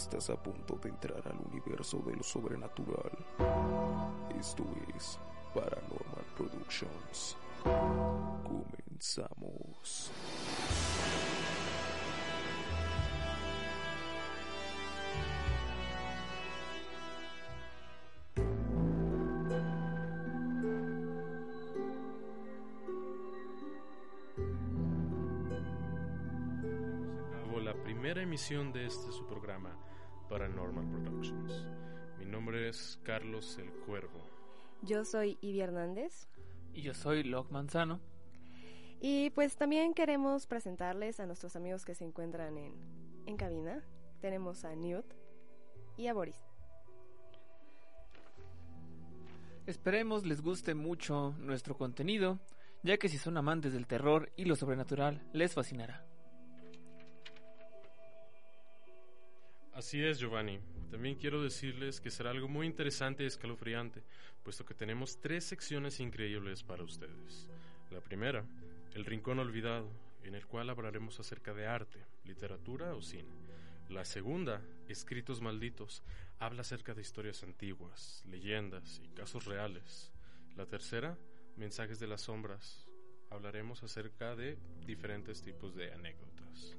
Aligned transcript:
Estás 0.00 0.30
a 0.30 0.42
punto 0.42 0.76
de 0.82 0.88
entrar 0.88 1.22
al 1.28 1.38
universo 1.52 1.98
de 1.98 2.16
lo 2.16 2.22
sobrenatural. 2.22 3.12
Esto 4.40 4.64
es 4.96 5.20
Paranormal 5.54 6.24
Productions. 6.38 7.36
Comenzamos. 8.42 10.10
la 27.62 27.74
primera 27.74 28.22
emisión 28.22 28.72
de 28.72 28.86
este 28.86 29.12
su 29.12 29.26
programa 29.26 29.76
Paranormal 30.30 30.88
Productions. 30.88 31.66
Mi 32.20 32.24
nombre 32.24 32.68
es 32.68 33.00
Carlos 33.02 33.58
el 33.58 33.68
Cuervo. 33.84 34.20
Yo 34.80 35.04
soy 35.04 35.36
Ivy 35.40 35.60
Hernández. 35.60 36.28
Y 36.72 36.82
yo 36.82 36.94
soy 36.94 37.24
Locke 37.24 37.50
Manzano. 37.50 38.00
Y 39.00 39.30
pues 39.30 39.56
también 39.56 39.92
queremos 39.92 40.46
presentarles 40.46 41.18
a 41.18 41.26
nuestros 41.26 41.56
amigos 41.56 41.84
que 41.84 41.96
se 41.96 42.04
encuentran 42.04 42.56
en, 42.58 42.74
en 43.26 43.36
cabina. 43.36 43.82
Tenemos 44.20 44.64
a 44.64 44.76
Newt 44.76 45.06
y 45.96 46.06
a 46.06 46.14
Boris. 46.14 46.36
Esperemos 49.66 50.24
les 50.24 50.42
guste 50.42 50.74
mucho 50.74 51.34
nuestro 51.38 51.76
contenido, 51.76 52.38
ya 52.84 52.98
que 52.98 53.08
si 53.08 53.18
son 53.18 53.36
amantes 53.36 53.72
del 53.72 53.88
terror 53.88 54.30
y 54.36 54.44
lo 54.44 54.54
sobrenatural, 54.54 55.28
les 55.32 55.54
fascinará. 55.54 56.09
Así 59.80 60.04
es, 60.04 60.18
Giovanni. 60.18 60.60
También 60.90 61.14
quiero 61.14 61.42
decirles 61.42 62.02
que 62.02 62.10
será 62.10 62.32
algo 62.32 62.48
muy 62.48 62.66
interesante 62.66 63.24
y 63.24 63.26
escalofriante, 63.26 64.02
puesto 64.42 64.66
que 64.66 64.74
tenemos 64.74 65.18
tres 65.22 65.42
secciones 65.44 66.00
increíbles 66.00 66.62
para 66.62 66.84
ustedes. 66.84 67.48
La 67.90 68.02
primera, 68.02 68.44
El 68.92 69.06
Rincón 69.06 69.38
Olvidado, 69.38 69.90
en 70.22 70.34
el 70.34 70.46
cual 70.46 70.68
hablaremos 70.68 71.18
acerca 71.18 71.54
de 71.54 71.66
arte, 71.66 71.98
literatura 72.24 72.94
o 72.94 73.00
cine. 73.00 73.32
La 73.88 74.04
segunda, 74.04 74.60
Escritos 74.86 75.40
Malditos, 75.40 76.02
habla 76.38 76.60
acerca 76.60 76.92
de 76.92 77.00
historias 77.00 77.42
antiguas, 77.42 78.22
leyendas 78.28 79.00
y 79.02 79.08
casos 79.08 79.46
reales. 79.46 80.12
La 80.56 80.66
tercera, 80.66 81.16
Mensajes 81.56 81.98
de 81.98 82.06
las 82.06 82.20
Sombras, 82.20 82.86
hablaremos 83.30 83.82
acerca 83.82 84.36
de 84.36 84.58
diferentes 84.84 85.40
tipos 85.40 85.74
de 85.74 85.90
anécdotas. 85.90 86.76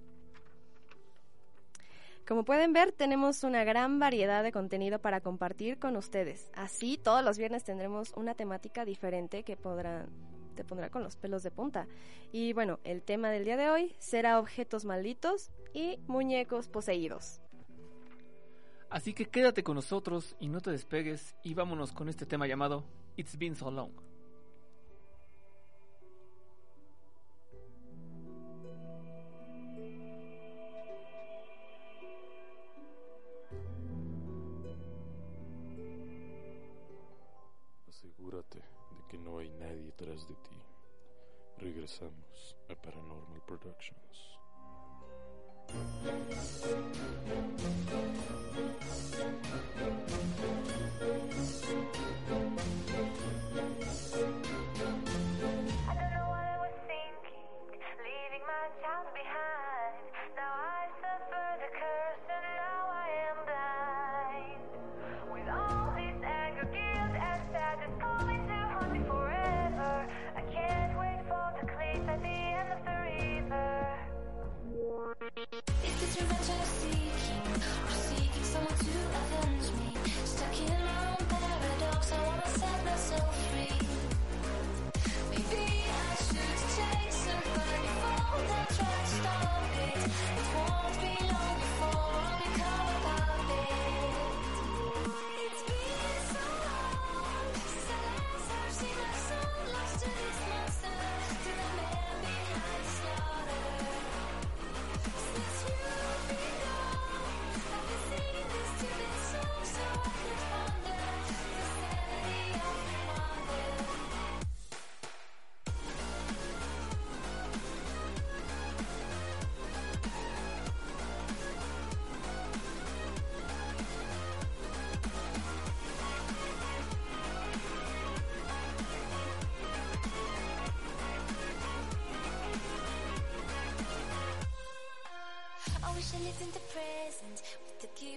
Como 2.31 2.45
pueden 2.45 2.71
ver, 2.71 2.93
tenemos 2.93 3.43
una 3.43 3.65
gran 3.65 3.99
variedad 3.99 4.41
de 4.41 4.53
contenido 4.53 4.99
para 4.99 5.19
compartir 5.19 5.79
con 5.79 5.97
ustedes. 5.97 6.49
Así, 6.53 6.97
todos 6.97 7.25
los 7.25 7.37
viernes 7.37 7.65
tendremos 7.65 8.13
una 8.15 8.35
temática 8.35 8.85
diferente 8.85 9.43
que 9.43 9.57
te 9.57 10.63
pondrá 10.63 10.89
con 10.89 11.03
los 11.03 11.17
pelos 11.17 11.43
de 11.43 11.51
punta. 11.51 11.87
Y 12.31 12.53
bueno, 12.53 12.79
el 12.85 13.01
tema 13.01 13.31
del 13.31 13.43
día 13.43 13.57
de 13.57 13.69
hoy 13.69 13.95
será 13.99 14.39
objetos 14.39 14.85
malditos 14.85 15.51
y 15.73 15.99
muñecos 16.07 16.69
poseídos. 16.69 17.41
Así 18.89 19.13
que 19.13 19.25
quédate 19.25 19.61
con 19.61 19.75
nosotros 19.75 20.37
y 20.39 20.47
no 20.47 20.61
te 20.61 20.71
despegues 20.71 21.35
y 21.43 21.53
vámonos 21.53 21.91
con 21.91 22.07
este 22.07 22.25
tema 22.25 22.47
llamado 22.47 22.85
It's 23.17 23.37
Been 23.37 23.57
So 23.57 23.69
Long. 23.69 23.91
Paranormal 43.71 44.10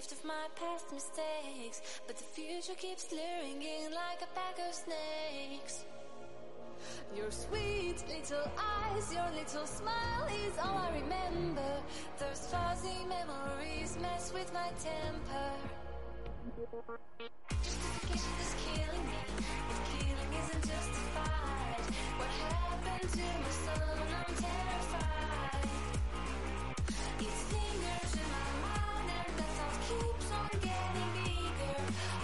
gift 0.05 0.19
of 0.19 0.25
my 0.25 0.47
past 0.55 0.91
mistakes. 0.93 1.81
But 2.07 2.17
the 2.17 2.23
future 2.23 2.75
keeps 2.77 3.11
luring 3.11 3.61
in 3.61 3.91
like 3.91 4.21
a 4.21 4.27
pack 4.35 4.57
of 4.67 4.73
snakes. 4.73 5.85
Your 7.15 7.31
sweet 7.31 8.03
little 8.07 8.51
eyes, 8.57 9.13
your 9.13 9.29
little 9.35 9.65
smile 9.65 10.27
is 10.45 10.57
all 10.59 10.77
I 10.77 10.91
remember. 11.01 11.81
Those 12.19 12.47
fuzzy 12.51 13.05
memories 13.07 13.97
mess 14.01 14.31
with 14.33 14.53
my 14.53 14.69
temper. 14.83 15.51
Justification 17.63 18.33
is 18.41 18.55
killing 18.65 19.05
me. 19.05 19.21
If 19.69 19.79
killing 19.89 20.31
isn't 20.43 20.63
justified, 20.67 21.81
what 22.17 22.29
happened 22.45 23.09
to 23.11 23.25
my 23.41 23.51
son? 23.65 24.07
I'm 24.13 24.35
terrified. 24.35 25.54
I'm 30.53 30.59
getting 30.59 30.69
bigger. 31.15 32.14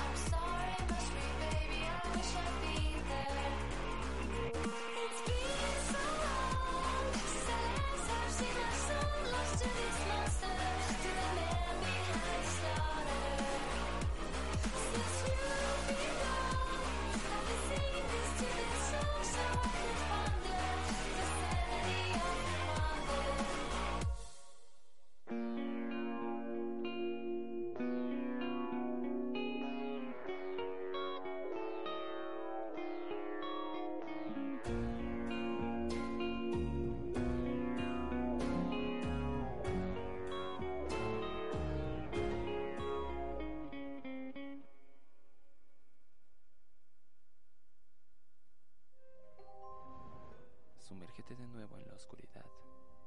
Nuevo 51.62 51.78
en 51.78 51.88
la 51.88 51.94
oscuridad. 51.94 52.46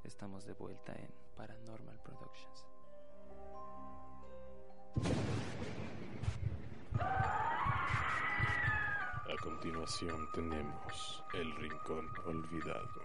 Estamos 0.05 0.45
de 0.45 0.53
vuelta 0.53 0.93
en 0.95 1.13
Paranormal 1.35 1.99
Productions. 2.01 2.65
A 9.25 9.35
continuación 9.43 10.31
tenemos 10.31 11.23
El 11.33 11.53
Rincón 11.57 12.09
Olvidado. 12.25 13.01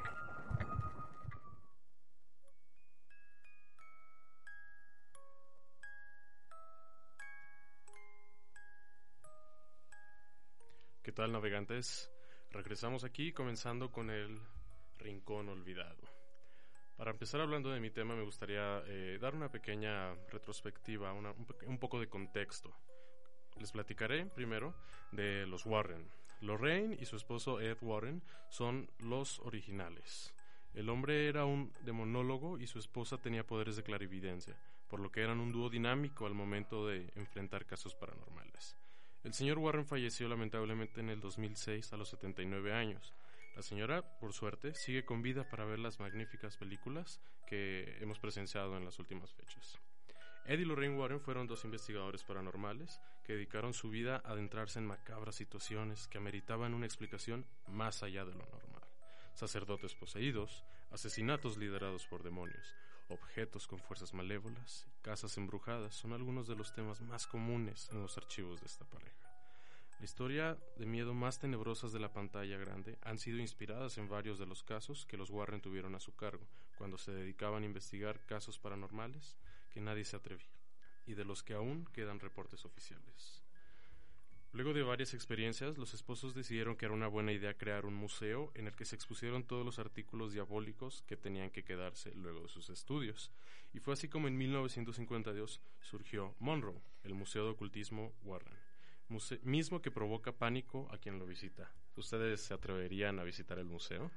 ¿Qué 11.03 11.11
tal 11.11 11.33
navegantes? 11.33 12.09
Regresamos 12.53 13.03
aquí 13.03 13.33
comenzando 13.33 13.91
con 13.91 14.11
el 14.11 14.41
Rincón 15.01 15.49
Olvidado. 15.49 16.03
Para 16.97 17.11
empezar 17.11 17.41
hablando 17.41 17.71
de 17.71 17.81
mi 17.81 17.91
tema 17.91 18.15
me 18.15 18.23
gustaría 18.23 18.83
eh, 18.87 19.19
dar 19.21 19.35
una 19.35 19.51
pequeña 19.51 20.15
retrospectiva, 20.31 21.13
un, 21.13 21.27
un 21.67 21.79
poco 21.79 21.99
de 21.99 22.09
contexto. 22.09 22.71
Les 23.59 23.73
platicaré 23.73 24.27
primero 24.27 24.75
de 25.11 25.47
los 25.47 25.67
Warren. 25.67 26.09
Lorraine 26.41 26.97
y 26.99 27.05
su 27.05 27.17
esposo 27.17 27.61
Ed 27.61 27.79
Warren 27.81 28.23
son 28.49 28.91
los 28.99 29.41
originales. 29.41 30.33
El 30.73 30.89
hombre 30.89 31.29
era 31.29 31.45
un 31.45 31.73
demonólogo 31.85 32.59
y 32.59 32.67
su 32.67 32.79
esposa 32.79 33.19
tenía 33.19 33.47
poderes 33.47 33.77
de 33.77 33.83
clarividencia, 33.83 34.57
por 34.89 35.01
lo 35.01 35.11
que 35.11 35.23
eran 35.23 35.41
un 35.41 35.53
dúo 35.53 35.69
dinámico 35.69 36.27
al 36.27 36.35
momento 36.35 36.87
de 36.87 37.11
enfrentar 37.17 37.67
casos 37.67 37.95
paranormales. 37.95 38.77
El 39.25 39.35
señor 39.35 39.59
Warren 39.59 39.85
falleció 39.85 40.29
lamentablemente 40.29 41.01
en 41.01 41.11
el 41.11 41.21
2006 41.21 41.93
a 41.93 41.97
los 41.97 42.09
79 42.11 42.73
años. 42.73 43.13
La 43.61 43.65
señora, 43.65 44.01
por 44.19 44.33
suerte, 44.33 44.75
sigue 44.75 45.05
con 45.05 45.21
vida 45.21 45.47
para 45.47 45.67
ver 45.67 45.79
las 45.81 46.01
magníficas 46.01 46.57
películas 46.57 47.21
que 47.47 47.99
hemos 48.01 48.19
presenciado 48.19 48.79
en 48.79 48.87
las 48.87 48.99
últimas 48.99 49.35
fechas. 49.35 49.79
Ed 50.47 50.61
y 50.61 50.65
Lorraine 50.65 50.97
Warren 50.97 51.21
fueron 51.21 51.47
dos 51.47 51.67
investigadores 51.67 52.25
paranormales 52.25 53.03
que 53.23 53.35
dedicaron 53.35 53.75
su 53.75 53.91
vida 53.91 54.23
a 54.25 54.31
adentrarse 54.31 54.79
en 54.79 54.87
macabras 54.87 55.35
situaciones 55.35 56.09
que 56.09 56.17
ameritaban 56.17 56.73
una 56.73 56.87
explicación 56.87 57.45
más 57.67 58.03
allá 58.03 58.25
de 58.25 58.33
lo 58.33 58.47
normal. 58.47 58.83
Sacerdotes 59.35 59.95
poseídos, 59.95 60.65
asesinatos 60.91 61.59
liderados 61.59 62.07
por 62.07 62.23
demonios, 62.23 62.75
objetos 63.11 63.67
con 63.67 63.79
fuerzas 63.81 64.15
malévolas 64.15 64.87
y 64.89 65.03
casas 65.03 65.37
embrujadas 65.37 65.95
son 65.95 66.15
algunos 66.15 66.49
de 66.49 66.57
los 66.57 66.73
temas 66.73 67.03
más 67.03 67.27
comunes 67.27 67.91
en 67.93 68.01
los 68.01 68.17
archivos 68.17 68.61
de 68.61 68.69
esta 68.69 68.87
pareja. 68.87 69.20
La 70.01 70.07
historia 70.07 70.57
de 70.79 70.87
miedo 70.87 71.13
más 71.13 71.39
tenebrosas 71.39 71.93
de 71.93 72.01
la 72.01 72.11
pantalla 72.11 72.57
grande 72.57 72.97
han 73.03 73.19
sido 73.19 73.37
inspiradas 73.37 73.99
en 73.99 74.09
varios 74.09 74.39
de 74.39 74.47
los 74.47 74.63
casos 74.63 75.05
que 75.05 75.19
los 75.19 75.29
Warren 75.29 75.61
tuvieron 75.61 75.95
a 75.95 76.01
su 76.01 76.17
cargo 76.17 76.49
cuando 76.79 76.97
se 76.97 77.13
dedicaban 77.13 77.65
a 77.65 77.67
investigar 77.67 78.25
casos 78.25 78.59
paranormales 78.59 79.37
que 79.69 79.83
nadie 79.83 80.07
se 80.07 80.17
atrevía 80.17 80.49
y 81.07 81.13
de 81.13 81.27
los 81.27 81.43
que 81.43 81.53
aún 81.53 81.85
quedan 81.93 82.19
reportes 82.19 82.65
oficiales. 82.65 83.43
Luego 84.53 84.73
de 84.73 84.83
varias 84.83 85.13
experiencias, 85.13 85.77
los 85.77 85.93
esposos 85.93 86.35
decidieron 86.35 86.77
que 86.77 86.87
era 86.87 86.95
una 86.95 87.07
buena 87.07 87.33
idea 87.33 87.59
crear 87.59 87.85
un 87.85 87.95
museo 87.95 88.53
en 88.55 88.69
el 88.69 88.75
que 88.75 88.87
se 88.87 88.97
expusieron 88.97 89.45
todos 89.45 89.67
los 89.67 89.79
artículos 89.79 90.33
diabólicos 90.33 91.05
que 91.07 91.19
tenían 91.19 91.51
que 91.51 91.63
quedarse 91.63 92.15
luego 92.15 92.41
de 92.41 92.49
sus 92.49 92.71
estudios. 92.71 93.31
Y 93.75 93.81
fue 93.81 93.93
así 93.93 94.09
como 94.09 94.29
en 94.29 94.39
1952 94.39 95.61
surgió 95.83 96.35
Monroe, 96.39 96.81
el 97.05 97.13
Museo 97.13 97.45
de 97.45 97.51
Ocultismo 97.51 98.15
Warren, 98.23 98.70
mismo 99.43 99.83
que 99.83 99.91
provoca 99.91 100.33
pánico 100.33 100.89
a 100.91 100.99
quien 100.99 101.19
lo 101.19 101.27
visita. 101.27 101.71
¿Ustedes 101.97 102.41
se 102.41 102.55
atreverían 102.55 103.19
a 103.19 103.25
visitar 103.25 103.59
el 103.59 103.67
museo? 103.67 104.11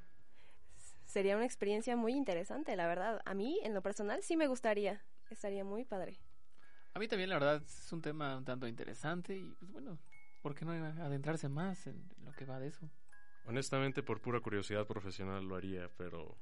Sería 1.06 1.36
una 1.36 1.46
experiencia 1.46 1.96
muy 1.96 2.14
interesante, 2.14 2.76
la 2.76 2.88
verdad. 2.88 3.22
A 3.26 3.34
mí, 3.34 3.60
en 3.64 3.74
lo 3.74 3.82
personal, 3.82 4.24
sí 4.24 4.38
me 4.38 4.48
gustaría. 4.48 5.04
Estaría 5.30 5.64
muy 5.64 5.86
padre. 5.86 6.20
A 6.94 7.00
mí 7.00 7.08
también, 7.08 7.30
la 7.30 7.36
verdad, 7.36 7.62
es 7.64 7.92
un 7.92 8.02
tema 8.02 8.38
un 8.38 8.46
tanto 8.46 8.68
interesante 8.68 9.36
y, 9.36 9.56
pues 9.60 9.72
bueno, 9.72 10.00
¿por 10.42 10.54
qué 10.54 10.66
no 10.66 10.72
adentrarse 10.72 11.50
más 11.50 11.88
en 11.88 12.04
lo 12.24 12.32
que 12.34 12.46
va 12.46 12.60
de 12.60 12.68
eso? 12.68 12.90
Honestamente, 13.46 14.04
por 14.04 14.22
pura 14.22 14.40
curiosidad 14.40 14.86
profesional 14.86 15.44
lo 15.44 15.56
haría, 15.56 15.90
pero 15.98 16.38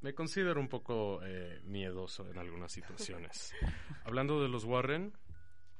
me 0.00 0.14
considero 0.14 0.60
un 0.60 0.68
poco 0.68 1.20
eh, 1.22 1.60
miedoso 1.64 2.28
en 2.30 2.38
algunas 2.38 2.72
situaciones. 2.72 3.52
Hablando 4.04 4.42
de 4.42 4.48
los 4.48 4.64
Warren, 4.64 5.12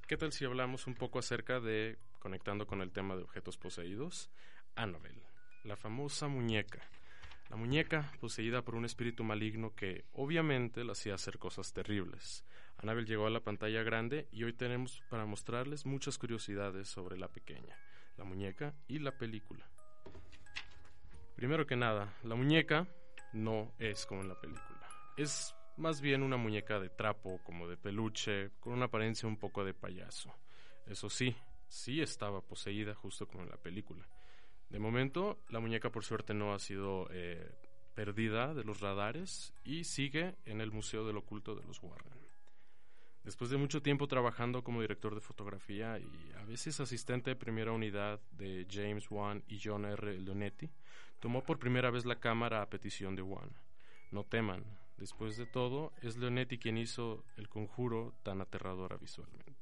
¿qué 0.06 0.16
tal 0.16 0.32
si 0.32 0.44
hablamos 0.44 0.86
un 0.86 0.94
poco 0.94 1.18
acerca 1.18 1.60
de, 1.60 1.98
conectando 2.26 2.66
con 2.66 2.82
el 2.82 2.90
tema 2.90 3.14
de 3.14 3.22
objetos 3.22 3.56
poseídos, 3.56 4.32
Annabelle, 4.74 5.22
la 5.62 5.76
famosa 5.76 6.26
muñeca? 6.26 6.82
La 7.50 7.54
muñeca 7.54 8.10
poseída 8.18 8.62
por 8.62 8.74
un 8.74 8.84
espíritu 8.84 9.22
maligno 9.22 9.76
que 9.76 10.06
obviamente 10.12 10.82
la 10.82 10.90
hacía 10.90 11.14
hacer 11.14 11.38
cosas 11.38 11.72
terribles. 11.72 12.44
Annabelle 12.78 13.06
llegó 13.06 13.28
a 13.28 13.30
la 13.30 13.44
pantalla 13.44 13.84
grande 13.84 14.26
y 14.32 14.42
hoy 14.42 14.52
tenemos 14.54 15.04
para 15.08 15.24
mostrarles 15.24 15.86
muchas 15.86 16.18
curiosidades 16.18 16.88
sobre 16.88 17.16
la 17.16 17.28
pequeña, 17.28 17.76
la 18.16 18.24
muñeca 18.24 18.74
y 18.88 18.98
la 18.98 19.16
película. 19.16 19.64
Primero 21.36 21.64
que 21.64 21.76
nada, 21.76 22.12
la 22.24 22.34
muñeca 22.34 22.88
no 23.34 23.72
es 23.78 24.04
como 24.04 24.22
en 24.22 24.28
la 24.30 24.40
película. 24.40 24.88
Es 25.16 25.54
más 25.76 26.00
bien 26.00 26.24
una 26.24 26.38
muñeca 26.38 26.80
de 26.80 26.88
trapo, 26.88 27.38
como 27.44 27.68
de 27.68 27.76
peluche, 27.76 28.50
con 28.58 28.72
una 28.72 28.86
apariencia 28.86 29.28
un 29.28 29.36
poco 29.36 29.64
de 29.64 29.74
payaso. 29.74 30.34
Eso 30.86 31.08
sí, 31.08 31.36
sí 31.68 32.00
estaba 32.00 32.40
poseída 32.40 32.94
justo 32.94 33.26
como 33.26 33.42
en 33.42 33.50
la 33.50 33.56
película. 33.56 34.06
De 34.68 34.78
momento, 34.78 35.38
la 35.48 35.60
muñeca 35.60 35.90
por 35.90 36.04
suerte 36.04 36.34
no 36.34 36.52
ha 36.52 36.58
sido 36.58 37.08
eh, 37.10 37.54
perdida 37.94 38.52
de 38.52 38.64
los 38.64 38.80
radares 38.80 39.54
y 39.64 39.84
sigue 39.84 40.36
en 40.44 40.60
el 40.60 40.72
Museo 40.72 41.06
del 41.06 41.16
Oculto 41.16 41.54
de 41.54 41.64
los 41.64 41.82
Warren. 41.82 42.16
Después 43.24 43.50
de 43.50 43.56
mucho 43.56 43.82
tiempo 43.82 44.06
trabajando 44.06 44.62
como 44.62 44.80
director 44.80 45.14
de 45.14 45.20
fotografía 45.20 45.98
y 45.98 46.32
a 46.36 46.44
veces 46.44 46.78
asistente 46.78 47.30
de 47.30 47.36
primera 47.36 47.72
unidad 47.72 48.20
de 48.30 48.66
James 48.70 49.10
Wan 49.10 49.42
y 49.48 49.58
John 49.62 49.84
R. 49.84 50.20
Leonetti, 50.20 50.70
tomó 51.18 51.42
por 51.42 51.58
primera 51.58 51.90
vez 51.90 52.04
la 52.04 52.20
cámara 52.20 52.62
a 52.62 52.70
petición 52.70 53.16
de 53.16 53.22
Wan. 53.22 53.50
No 54.12 54.22
teman, 54.22 54.64
después 54.96 55.36
de 55.36 55.46
todo, 55.46 55.92
es 56.02 56.16
Leonetti 56.16 56.58
quien 56.58 56.78
hizo 56.78 57.24
el 57.36 57.48
conjuro 57.48 58.14
tan 58.22 58.40
aterradora 58.40 58.96
visualmente. 58.96 59.55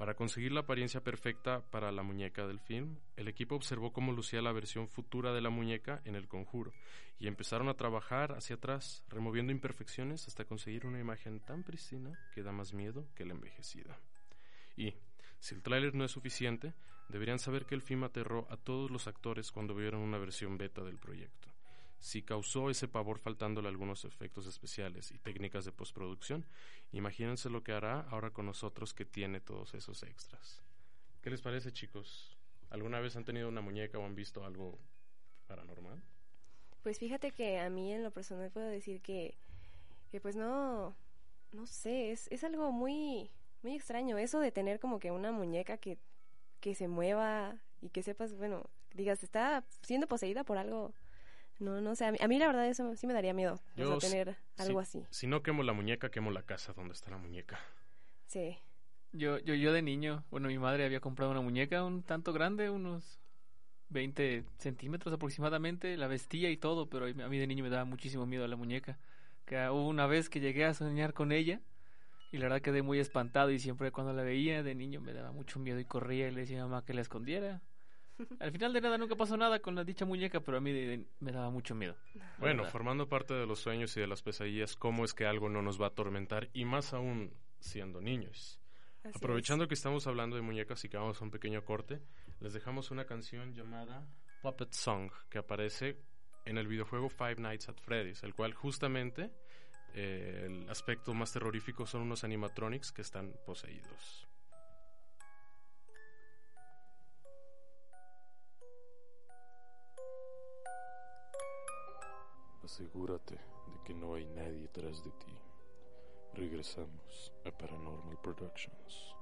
Para 0.00 0.14
conseguir 0.14 0.50
la 0.52 0.60
apariencia 0.60 1.04
perfecta 1.04 1.60
para 1.70 1.92
la 1.92 2.02
muñeca 2.02 2.46
del 2.46 2.58
film, 2.58 2.96
el 3.16 3.28
equipo 3.28 3.54
observó 3.54 3.92
cómo 3.92 4.12
lucía 4.12 4.40
la 4.40 4.50
versión 4.50 4.88
futura 4.88 5.34
de 5.34 5.42
la 5.42 5.50
muñeca 5.50 6.00
en 6.06 6.14
el 6.14 6.26
conjuro 6.26 6.72
y 7.18 7.26
empezaron 7.26 7.68
a 7.68 7.74
trabajar 7.74 8.32
hacia 8.32 8.56
atrás, 8.56 9.04
removiendo 9.10 9.52
imperfecciones 9.52 10.26
hasta 10.26 10.46
conseguir 10.46 10.86
una 10.86 11.00
imagen 11.00 11.40
tan 11.40 11.64
pristina 11.64 12.18
que 12.34 12.42
da 12.42 12.50
más 12.50 12.72
miedo 12.72 13.08
que 13.14 13.26
la 13.26 13.34
envejecida. 13.34 14.00
Y, 14.74 14.94
si 15.38 15.54
el 15.54 15.62
tráiler 15.62 15.94
no 15.94 16.06
es 16.06 16.12
suficiente, 16.12 16.72
deberían 17.10 17.38
saber 17.38 17.66
que 17.66 17.74
el 17.74 17.82
film 17.82 18.04
aterró 18.04 18.46
a 18.50 18.56
todos 18.56 18.90
los 18.90 19.06
actores 19.06 19.52
cuando 19.52 19.74
vieron 19.74 20.00
una 20.00 20.16
versión 20.16 20.56
beta 20.56 20.82
del 20.82 20.96
proyecto. 20.96 21.49
Si 22.00 22.22
causó 22.22 22.70
ese 22.70 22.88
pavor 22.88 23.18
faltándole 23.18 23.68
algunos 23.68 24.04
efectos 24.04 24.46
especiales 24.46 25.12
y 25.12 25.18
técnicas 25.18 25.66
de 25.66 25.72
postproducción, 25.72 26.46
imagínense 26.92 27.50
lo 27.50 27.62
que 27.62 27.72
hará 27.72 28.00
ahora 28.08 28.30
con 28.30 28.46
nosotros 28.46 28.94
que 28.94 29.04
tiene 29.04 29.40
todos 29.40 29.74
esos 29.74 30.02
extras. 30.02 30.62
¿Qué 31.20 31.30
les 31.30 31.42
parece, 31.42 31.72
chicos? 31.72 32.36
¿Alguna 32.70 33.00
vez 33.00 33.16
han 33.16 33.24
tenido 33.24 33.48
una 33.48 33.60
muñeca 33.60 33.98
o 33.98 34.06
han 34.06 34.14
visto 34.14 34.44
algo 34.44 34.78
paranormal? 35.46 36.02
Pues 36.82 36.98
fíjate 36.98 37.32
que 37.32 37.58
a 37.58 37.68
mí 37.68 37.92
en 37.92 38.02
lo 38.02 38.10
personal 38.10 38.50
puedo 38.50 38.66
decir 38.66 39.02
que, 39.02 39.36
que 40.10 40.20
pues 40.20 40.36
no, 40.36 40.96
no 41.52 41.66
sé, 41.66 42.12
es, 42.12 42.28
es 42.30 42.44
algo 42.44 42.72
muy, 42.72 43.30
muy 43.62 43.74
extraño 43.74 44.16
eso 44.16 44.40
de 44.40 44.52
tener 44.52 44.80
como 44.80 44.98
que 44.98 45.10
una 45.10 45.32
muñeca 45.32 45.76
que, 45.76 45.98
que 46.60 46.74
se 46.74 46.88
mueva 46.88 47.58
y 47.82 47.90
que 47.90 48.02
sepas, 48.02 48.34
bueno, 48.36 48.64
digas, 48.94 49.22
está 49.22 49.64
siendo 49.82 50.06
poseída 50.06 50.44
por 50.44 50.56
algo. 50.56 50.94
No, 51.60 51.80
no 51.80 51.94
sé, 51.94 52.06
a 52.06 52.12
mí, 52.12 52.18
a 52.20 52.26
mí 52.26 52.38
la 52.38 52.46
verdad 52.46 52.66
eso 52.66 52.96
sí 52.96 53.06
me 53.06 53.12
daría 53.12 53.34
miedo, 53.34 53.60
o 53.76 54.00
sea, 54.00 54.10
tener 54.10 54.36
algo 54.56 54.82
si, 54.82 54.98
así. 54.98 55.06
Si 55.10 55.26
no 55.26 55.42
quemo 55.42 55.62
la 55.62 55.74
muñeca, 55.74 56.10
quemo 56.10 56.30
la 56.30 56.42
casa 56.42 56.72
donde 56.72 56.94
está 56.94 57.10
la 57.10 57.18
muñeca. 57.18 57.60
Sí. 58.26 58.56
Yo, 59.12 59.38
yo, 59.38 59.54
yo 59.54 59.72
de 59.72 59.82
niño, 59.82 60.24
bueno, 60.30 60.48
mi 60.48 60.58
madre 60.58 60.84
había 60.84 61.00
comprado 61.00 61.30
una 61.30 61.42
muñeca 61.42 61.84
un 61.84 62.02
tanto 62.02 62.32
grande, 62.32 62.70
unos 62.70 63.20
20 63.90 64.44
centímetros 64.56 65.12
aproximadamente, 65.12 65.96
la 65.96 66.06
vestía 66.06 66.50
y 66.50 66.56
todo, 66.56 66.88
pero 66.88 67.06
a 67.06 67.28
mí 67.28 67.38
de 67.38 67.46
niño 67.46 67.64
me 67.64 67.70
daba 67.70 67.84
muchísimo 67.84 68.24
miedo 68.24 68.46
la 68.46 68.56
muñeca. 68.56 68.98
Que 69.44 69.68
hubo 69.68 69.88
una 69.88 70.06
vez 70.06 70.30
que 70.30 70.40
llegué 70.40 70.64
a 70.64 70.74
soñar 70.74 71.12
con 71.12 71.32
ella 71.32 71.60
y 72.32 72.38
la 72.38 72.44
verdad 72.44 72.62
quedé 72.62 72.82
muy 72.82 73.00
espantado 73.00 73.50
y 73.50 73.58
siempre 73.58 73.90
cuando 73.90 74.12
la 74.12 74.22
veía 74.22 74.62
de 74.62 74.74
niño 74.74 75.00
me 75.00 75.12
daba 75.12 75.32
mucho 75.32 75.58
miedo 75.58 75.80
y 75.80 75.84
corría 75.84 76.28
y 76.28 76.30
le 76.30 76.42
decía 76.42 76.62
a 76.62 76.64
mi 76.64 76.70
mamá 76.70 76.84
que 76.84 76.94
la 76.94 77.00
escondiera. 77.00 77.60
Al 78.40 78.52
final 78.52 78.72
de 78.72 78.80
nada 78.80 78.98
nunca 78.98 79.16
pasó 79.16 79.36
nada 79.36 79.60
con 79.60 79.74
la 79.74 79.84
dicha 79.84 80.04
muñeca, 80.04 80.40
pero 80.40 80.58
a 80.58 80.60
mí 80.60 80.72
de- 80.72 80.86
de- 80.98 81.06
me 81.20 81.32
daba 81.32 81.50
mucho 81.50 81.74
miedo. 81.74 81.96
Bueno, 82.38 82.64
formando 82.64 83.08
parte 83.08 83.34
de 83.34 83.46
los 83.46 83.60
sueños 83.60 83.96
y 83.96 84.00
de 84.00 84.06
las 84.06 84.22
pesadillas, 84.22 84.76
¿cómo 84.76 85.04
es 85.04 85.14
que 85.14 85.26
algo 85.26 85.48
no 85.48 85.62
nos 85.62 85.80
va 85.80 85.86
a 85.86 85.88
atormentar? 85.88 86.48
Y 86.52 86.64
más 86.64 86.92
aún 86.92 87.32
siendo 87.58 88.00
niños. 88.00 88.60
así 89.04 89.12
Aprovechando 89.16 89.66
que 89.68 89.74
estamos 89.74 90.06
hablando 90.06 90.36
de 90.36 90.42
muñecas 90.42 90.84
y 90.84 90.88
que 90.88 90.96
vamos 90.96 91.20
a 91.20 91.24
un 91.24 91.30
pequeño 91.30 91.64
corte, 91.64 92.00
les 92.40 92.52
dejamos 92.52 92.90
una 92.90 93.04
canción 93.06 93.54
llamada 93.54 94.06
Puppet 94.42 94.72
Song, 94.72 95.10
que 95.28 95.38
aparece 95.38 95.98
en 96.46 96.56
el 96.58 96.66
videojuego 96.66 97.08
Five 97.10 97.36
Nights 97.36 97.68
at 97.68 97.76
Freddy's, 97.80 98.22
el 98.22 98.34
cual 98.34 98.54
justamente 98.54 99.30
eh, 99.94 100.44
el 100.46 100.70
aspecto 100.70 101.12
más 101.14 101.32
terrorífico 101.32 101.84
son 101.84 102.02
unos 102.02 102.24
animatronics 102.24 102.92
que 102.92 103.02
están 103.02 103.34
poseídos. 103.44 104.26
Asegúrate 112.70 113.34
de 113.34 113.82
que 113.84 113.92
no 113.92 114.14
hay 114.14 114.24
nadie 114.26 114.60
detrás 114.60 115.02
de 115.02 115.10
ti. 115.10 115.36
Regresamos 116.34 117.32
a 117.44 117.50
Paranormal 117.50 118.16
Productions. 118.22 119.16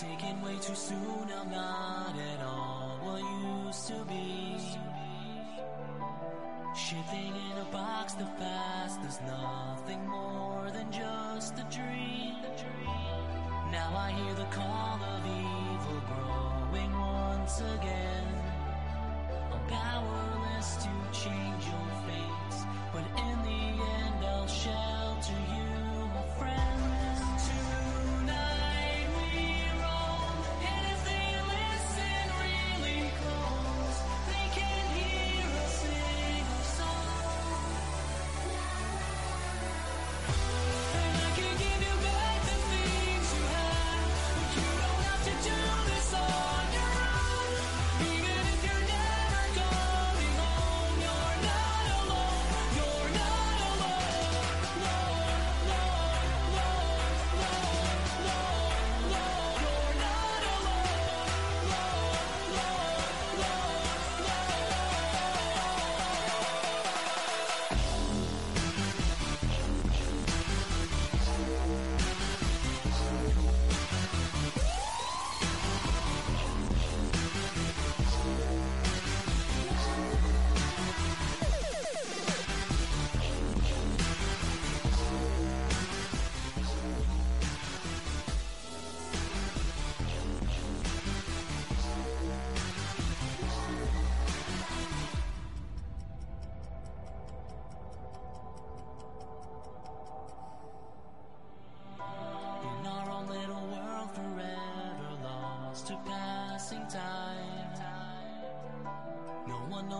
Taken 0.00 0.40
way 0.42 0.56
too 0.60 0.74
soon, 0.76 1.32
I'm 1.32 1.50
not 1.50 2.14
at 2.16 2.40
all 2.46 2.98
what 3.02 3.22
used 3.66 3.88
to 3.88 4.04
be. 4.04 4.34
Shifting 6.76 7.32
in 7.52 7.58
a 7.58 7.64
box, 7.70 8.14
the 8.14 8.24
past 8.36 9.00
is 9.04 9.20
nothing 9.28 10.04
more 10.08 10.72
than 10.72 10.90
just 10.90 11.56
a 11.56 11.62
dream. 11.70 12.34
Now 13.70 13.94
I 13.96 14.10
hear 14.10 14.34
the 14.34 14.44
call 14.46 14.98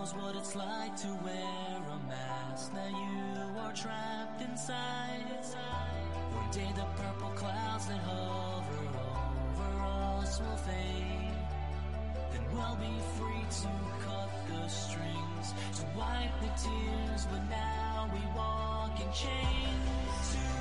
knows 0.05 0.23
what 0.23 0.35
it's 0.35 0.55
like 0.55 0.95
to 0.97 1.07
wear 1.23 1.81
a 1.91 2.07
mask. 2.07 2.73
Now 2.73 2.87
you 2.87 3.59
are 3.59 3.73
trapped 3.73 4.41
inside. 4.41 5.23
One 6.33 6.51
day 6.51 6.67
the 6.75 6.85
purple 7.01 7.29
clouds 7.29 7.87
that 7.87 7.97
hover 7.99 8.81
over 9.57 9.83
us 9.83 10.39
will 10.39 10.57
fade. 10.57 11.33
Then 12.31 12.43
we'll 12.53 12.75
be 12.75 12.99
free 13.17 13.45
to 13.61 13.69
cut 14.05 14.29
the 14.47 14.67
strings, 14.67 15.53
to 15.77 15.85
wipe 15.97 16.39
the 16.41 16.51
tears. 16.61 17.27
But 17.31 17.49
now 17.49 18.09
we 18.13 18.19
walk 18.35 18.99
in 18.99 19.11
chains. 19.11 20.54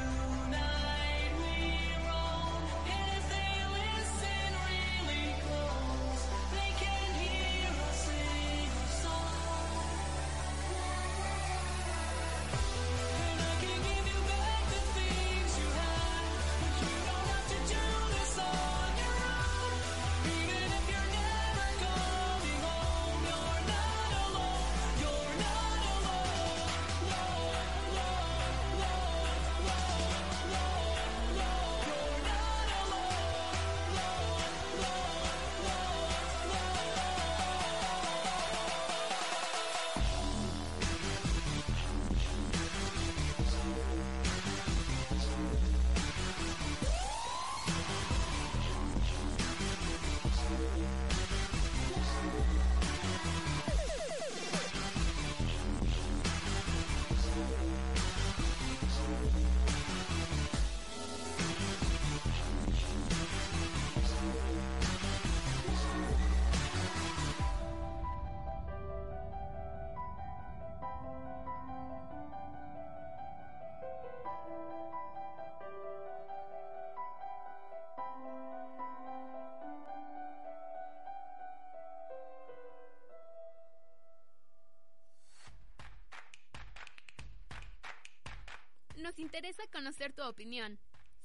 Nos 89.04 89.18
interesa 89.18 89.62
conocer 89.70 90.14
tu 90.14 90.22
opinión. 90.22 90.78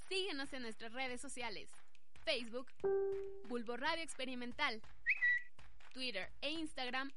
Síguenos 0.10 0.52
en 0.52 0.64
nuestras 0.64 0.92
redes 0.92 1.22
sociales. 1.22 1.70
Facebook, 2.26 2.68
Bulbo 3.48 3.78
Radio 3.78 4.04
Experimental. 4.04 4.82
Twitter 5.94 6.30
e 6.42 6.50
Instagram, 6.50 7.10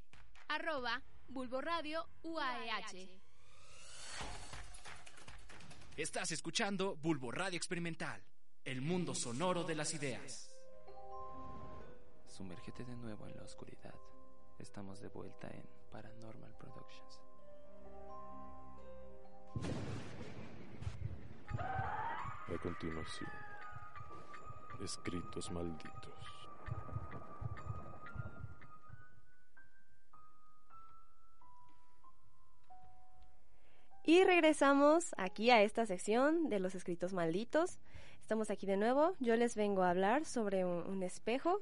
arroba 0.46 1.02
Bulbo 1.26 1.60
Radio 1.60 2.06
UAEH. 2.22 3.10
Estás 5.96 6.30
escuchando 6.30 6.94
Bulbo 6.94 7.32
Radio 7.32 7.56
Experimental, 7.56 8.22
el 8.64 8.82
mundo 8.82 9.16
sonoro 9.16 9.64
de 9.64 9.74
las 9.74 9.92
ideas. 9.94 10.54
Sumérgete 12.28 12.84
de 12.84 12.94
nuevo 12.94 13.26
en 13.26 13.36
la 13.36 13.42
oscuridad. 13.42 13.96
Estamos 14.60 15.00
de 15.00 15.08
vuelta 15.08 15.48
en 15.50 15.68
Paranormal 15.90 16.54
Productions. 16.56 17.20
A 21.58 22.58
continuación, 22.62 23.30
escritos 24.82 25.50
malditos. 25.50 26.12
Y 34.04 34.24
regresamos 34.24 35.14
aquí 35.16 35.50
a 35.50 35.62
esta 35.62 35.86
sección 35.86 36.48
de 36.48 36.58
los 36.58 36.74
escritos 36.74 37.12
malditos. 37.12 37.78
Estamos 38.20 38.50
aquí 38.50 38.66
de 38.66 38.76
nuevo. 38.76 39.14
Yo 39.20 39.36
les 39.36 39.54
vengo 39.54 39.82
a 39.82 39.90
hablar 39.90 40.24
sobre 40.24 40.64
un, 40.64 40.84
un 40.86 41.02
espejo, 41.02 41.60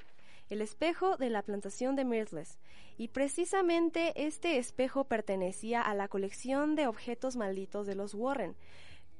el 0.49 0.63
espejo 0.63 1.17
de 1.17 1.31
la 1.31 1.43
plantación 1.43 1.97
de 1.97 2.05
Mirtles. 2.05 2.59
Y 2.97 3.09
precisamente 3.09 4.13
este 4.17 4.57
espejo 4.57 5.05
pertenecía 5.05 5.83
a 5.83 5.95
la 5.95 6.09
colección 6.09 6.77
de 6.77 6.87
objetos 6.87 7.37
malditos 7.37 7.87
de 7.87 7.95
los 7.95 8.15
Warren, 8.15 8.57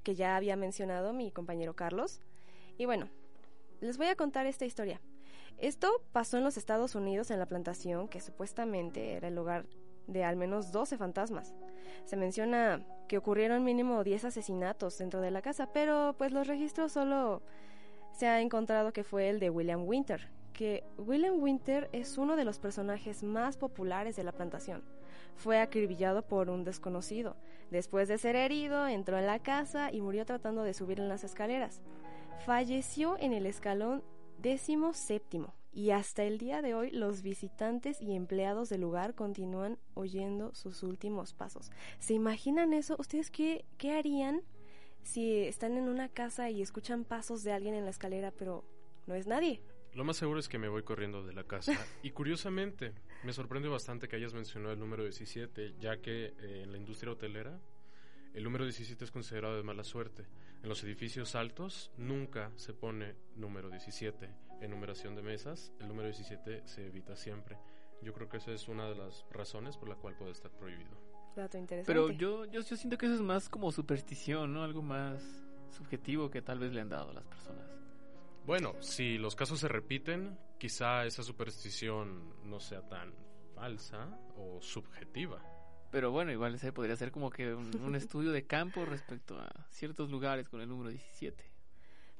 que 0.03 0.15
ya 0.15 0.37
había 0.37 0.57
mencionado 0.57 1.13
mi 1.13 1.31
compañero 1.31 1.75
Carlos. 1.75 2.21
Y 2.79 2.87
bueno, 2.87 3.09
les 3.81 3.99
voy 3.99 4.09
a 4.09 4.17
contar 4.17 4.47
esta 4.47 4.67
historia. 4.67 5.01
Esto 5.59 6.03
pasó 6.13 6.39
en 6.39 6.45
los 6.45 6.57
Estados 6.57 6.95
Unidos 6.95 7.31
en 7.31 7.39
la 7.39 7.47
plantación, 7.47 8.09
que 8.09 8.21
supuestamente 8.21 9.15
era 9.15 9.29
el 9.29 9.35
lugar 9.35 9.67
de 10.07 10.25
al 10.25 10.37
menos 10.37 10.73
12 10.73 10.97
fantasmas. 10.97 11.55
Se 12.05 12.17
menciona 12.17 12.85
que 13.09 13.19
ocurrieron 13.19 13.65
mínimo 13.65 14.03
10 14.03 14.27
asesinatos 14.27 14.99
dentro 14.99 15.21
de 15.21 15.31
la 15.31 15.43
casa, 15.43 15.73
pero 15.73 16.15
pues 16.17 16.33
los 16.33 16.47
registros 16.47 16.93
solo 16.93 17.43
se 18.13 18.27
ha 18.27 18.41
encontrado 18.41 18.93
que 18.93 19.05
fue 19.05 19.29
el 19.29 19.39
de 19.39 19.51
William 19.51 19.87
Winter, 19.87 20.29
que 20.53 20.85
William 20.97 21.41
Winter 21.43 21.89
es 21.93 22.19
uno 22.19 22.37
de 22.37 22.45
los 22.45 22.59
personajes 22.59 23.23
más 23.23 23.57
populares 23.57 24.17
de 24.17 24.25
la 24.25 24.33
plantación. 24.33 24.83
Fue 25.37 25.59
acribillado 25.59 26.23
por 26.23 26.51
un 26.51 26.65
desconocido. 26.65 27.37
Después 27.71 28.09
de 28.09 28.19
ser 28.19 28.37
herido, 28.37 28.87
entró 28.87 29.19
en 29.19 29.27
la 29.27 29.39
casa 29.39 29.93
y 29.93 30.01
murió 30.01 30.27
tratando 30.27 30.63
de 30.63 30.75
subir 30.75 31.01
en 31.01 31.09
las 31.09 31.25
escaleras. 31.25 31.81
Falleció 32.45 33.17
en 33.19 33.33
el 33.33 33.47
escalón 33.47 34.03
décimo 34.39 34.95
séptimo 34.95 35.55
y 35.73 35.91
hasta 35.91 36.25
el 36.25 36.39
día 36.39 36.63
de 36.63 36.75
hoy 36.75 36.91
los 36.91 37.23
visitantes 37.23 38.01
y 38.03 38.15
empleados 38.15 38.69
del 38.69 38.81
lugar 38.81 39.15
continúan 39.15 39.79
oyendo 39.95 40.55
sus 40.55 40.83
últimos 40.83 41.33
pasos. 41.33 41.71
¿Se 41.99 42.15
imaginan 42.15 42.73
eso? 42.73 42.97
¿Ustedes 42.99 43.31
qué, 43.31 43.65
qué 43.79 43.93
harían 43.93 44.43
si 45.03 45.45
están 45.45 45.77
en 45.77 45.89
una 45.89 46.09
casa 46.09 46.51
y 46.51 46.61
escuchan 46.61 47.05
pasos 47.05 47.45
de 47.45 47.53
alguien 47.53 47.75
en 47.75 47.85
la 47.85 47.91
escalera 47.91 48.33
pero 48.33 48.65
no 49.07 49.15
es 49.15 49.27
nadie? 49.27 49.63
Lo 49.95 50.05
más 50.05 50.17
seguro 50.17 50.39
es 50.41 50.49
que 50.49 50.59
me 50.59 50.69
voy 50.69 50.83
corriendo 50.83 51.25
de 51.25 51.33
la 51.33 51.45
casa. 51.45 51.73
Y 52.03 52.11
curiosamente, 52.11 52.93
me 53.23 53.33
sorprende 53.33 53.69
bastante 53.69 54.09
que 54.09 54.17
hayas 54.17 54.35
mencionado 54.35 54.73
el 54.73 54.81
número 54.81 55.03
17, 55.03 55.75
ya 55.79 56.01
que 56.01 56.35
eh, 56.39 56.63
en 56.65 56.73
la 56.73 56.79
industria 56.79 57.13
hotelera 57.13 57.61
el 58.35 58.45
número 58.45 58.65
17 58.65 59.05
es 59.05 59.11
considerado 59.11 59.57
de 59.57 59.63
mala 59.63 59.83
suerte. 59.83 60.25
En 60.63 60.69
los 60.69 60.83
edificios 60.85 61.35
altos 61.35 61.91
nunca 61.97 62.53
se 62.57 62.73
pone 62.73 63.17
número 63.35 63.71
17. 63.71 64.29
En 64.61 64.71
numeración 64.71 65.17
de 65.17 65.23
mesas, 65.23 65.73
el 65.81 65.89
número 65.89 66.09
17 66.09 66.63
se 66.67 66.87
evita 66.87 67.17
siempre. 67.17 67.59
Yo 68.03 68.13
creo 68.13 68.29
que 68.29 68.37
esa 68.37 68.53
es 68.53 68.69
una 68.69 68.89
de 68.89 68.95
las 68.95 69.27
razones 69.31 69.77
por 69.77 69.89
la 69.89 69.97
cual 69.97 70.15
puede 70.17 70.31
estar 70.31 70.51
prohibido. 70.51 70.97
Dato 71.35 71.59
interesante. 71.59 71.93
Pero 71.93 72.11
yo, 72.11 72.45
yo, 72.45 72.61
yo 72.61 72.77
siento 72.77 72.97
que 72.99 73.07
eso 73.07 73.17
es 73.17 73.21
más 73.21 73.49
como 73.49 73.73
superstición, 73.73 74.53
¿no? 74.53 74.63
Algo 74.63 74.83
más 74.83 75.23
subjetivo 75.71 76.31
que 76.31 76.41
tal 76.41 76.59
vez 76.59 76.73
le 76.73 76.81
han 76.81 76.89
dado 76.89 77.11
a 77.11 77.15
las 77.15 77.25
personas. 77.25 77.80
Bueno, 78.47 78.75
si 78.81 79.19
los 79.19 79.37
casos 79.37 79.61
se 79.61 79.69
repiten, 79.69 80.39
quizá 80.59 81.05
esa 81.05 81.23
superstición 81.23 82.35
no 82.49 82.61
sea 82.61 82.87
tan 82.89 83.15
falsa 83.55 84.19
o 84.37 84.61
subjetiva. 84.61 85.43
Pero 85.91 86.11
bueno, 86.11 86.33
igual 86.33 86.55
ese 86.55 86.73
podría 86.73 86.97
ser 86.97 87.11
como 87.11 87.31
que 87.31 87.55
un, 87.55 87.75
un 87.81 87.95
estudio 87.97 88.33
de 88.33 88.47
campo 88.47 88.85
respecto 88.85 89.39
a 89.39 89.67
ciertos 89.71 90.11
lugares 90.11 90.49
con 90.49 90.61
el 90.61 90.69
número 90.69 90.91
17. 90.91 91.51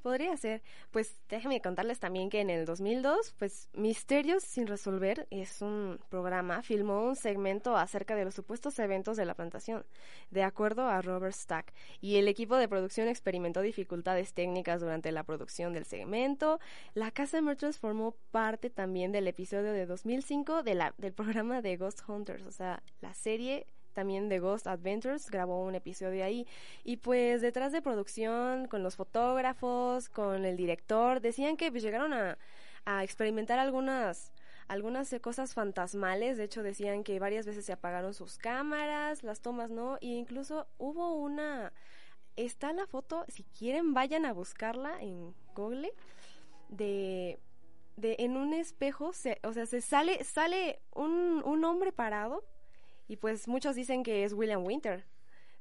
Podría 0.01 0.35
ser. 0.37 0.61
Pues 0.91 1.19
déjenme 1.29 1.61
contarles 1.61 1.99
también 1.99 2.29
que 2.29 2.41
en 2.41 2.49
el 2.49 2.65
2002, 2.65 3.35
pues 3.37 3.69
Misterios 3.73 4.43
sin 4.43 4.67
resolver 4.67 5.27
es 5.29 5.61
un 5.61 5.99
programa, 6.09 6.63
filmó 6.63 7.03
un 7.03 7.15
segmento 7.15 7.77
acerca 7.77 8.15
de 8.15 8.25
los 8.25 8.33
supuestos 8.33 8.79
eventos 8.79 9.17
de 9.17 9.25
la 9.25 9.35
plantación, 9.35 9.85
de 10.31 10.43
acuerdo 10.43 10.87
a 10.87 11.01
Robert 11.01 11.35
Stack. 11.35 11.73
Y 11.99 12.17
el 12.17 12.27
equipo 12.27 12.55
de 12.57 12.67
producción 12.67 13.07
experimentó 13.07 13.61
dificultades 13.61 14.33
técnicas 14.33 14.81
durante 14.81 15.11
la 15.11 15.23
producción 15.23 15.73
del 15.73 15.85
segmento. 15.85 16.59
La 16.93 17.11
Casa 17.11 17.37
de 17.37 17.41
Murtros 17.43 17.77
formó 17.77 18.15
parte 18.31 18.69
también 18.69 19.11
del 19.11 19.27
episodio 19.27 19.71
de 19.71 19.85
2005 19.85 20.63
de 20.63 20.75
la, 20.75 20.93
del 20.97 21.13
programa 21.13 21.61
de 21.61 21.77
Ghost 21.77 22.01
Hunters, 22.07 22.45
o 22.45 22.51
sea, 22.51 22.81
la 23.01 23.13
serie 23.13 23.67
también 23.93 24.29
de 24.29 24.39
Ghost 24.39 24.67
Adventures 24.67 25.29
grabó 25.29 25.63
un 25.63 25.75
episodio 25.75 26.23
ahí. 26.23 26.47
Y 26.83 26.97
pues 26.97 27.41
detrás 27.41 27.71
de 27.71 27.81
producción 27.81 28.67
con 28.67 28.83
los 28.83 28.95
fotógrafos 28.95 30.09
con 30.09 30.45
el 30.45 30.57
director 30.57 31.21
decían 31.21 31.57
que 31.57 31.71
pues 31.71 31.83
llegaron 31.83 32.13
a, 32.13 32.37
experimentar 33.03 33.59
algunas 33.59 34.31
algunas 34.67 35.13
eh, 35.13 35.19
cosas 35.19 35.53
fantasmales. 35.53 36.37
De 36.37 36.45
hecho 36.45 36.63
decían 36.63 37.03
que 37.03 37.19
varias 37.19 37.45
veces 37.45 37.65
se 37.65 37.73
apagaron 37.73 38.13
sus 38.13 38.37
cámaras 38.37 39.23
las 39.23 39.41
tomas 39.41 39.69
no. 39.69 39.97
E 40.01 40.07
incluso 40.07 40.67
hubo 40.77 41.13
una 41.13 41.73
está 42.35 42.73
la 42.73 42.87
foto 42.87 43.25
si 43.27 43.43
quieren 43.43 43.93
vayan 43.93 44.25
a 44.25 44.33
buscarla 44.33 45.01
en 45.01 45.35
Google 45.55 45.93
de 46.69 47.39
de 47.97 48.15
en 48.19 48.37
un 48.37 48.53
espejo 48.53 49.13
se, 49.13 49.39
o 49.43 49.53
sea 49.53 49.65
se 49.65 49.81
sale 49.81 50.23
sale 50.23 50.81
un, 50.93 51.41
un 51.45 51.63
hombre 51.65 51.91
parado 51.91 52.43
y 53.11 53.17
pues 53.17 53.49
muchos 53.49 53.75
dicen 53.75 54.03
que 54.03 54.23
es 54.23 54.31
William 54.31 54.63
Winter. 54.63 55.03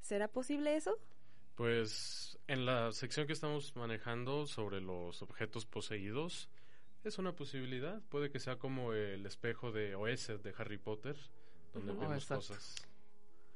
¿Será 0.01 0.29
posible 0.29 0.77
eso? 0.77 0.97
Pues 1.57 2.39
en 2.47 2.65
la 2.65 2.93
sección 2.93 3.27
que 3.27 3.33
estamos 3.33 3.75
manejando 3.75 4.47
sobre 4.47 4.81
los 4.81 5.21
objetos 5.21 5.67
poseídos, 5.67 6.49
es 7.03 7.19
una 7.19 7.35
posibilidad. 7.35 8.01
Puede 8.03 8.31
que 8.31 8.39
sea 8.39 8.61
como 8.61 8.93
el 8.93 9.27
espejo 9.27 9.73
de 9.73 9.97
Oesed 9.97 10.39
de 10.43 10.55
Harry 10.57 10.79
Potter, 10.79 11.17
donde 11.75 11.93
vemos 11.93 12.23
exacto. 12.23 12.55
cosas. 12.55 12.77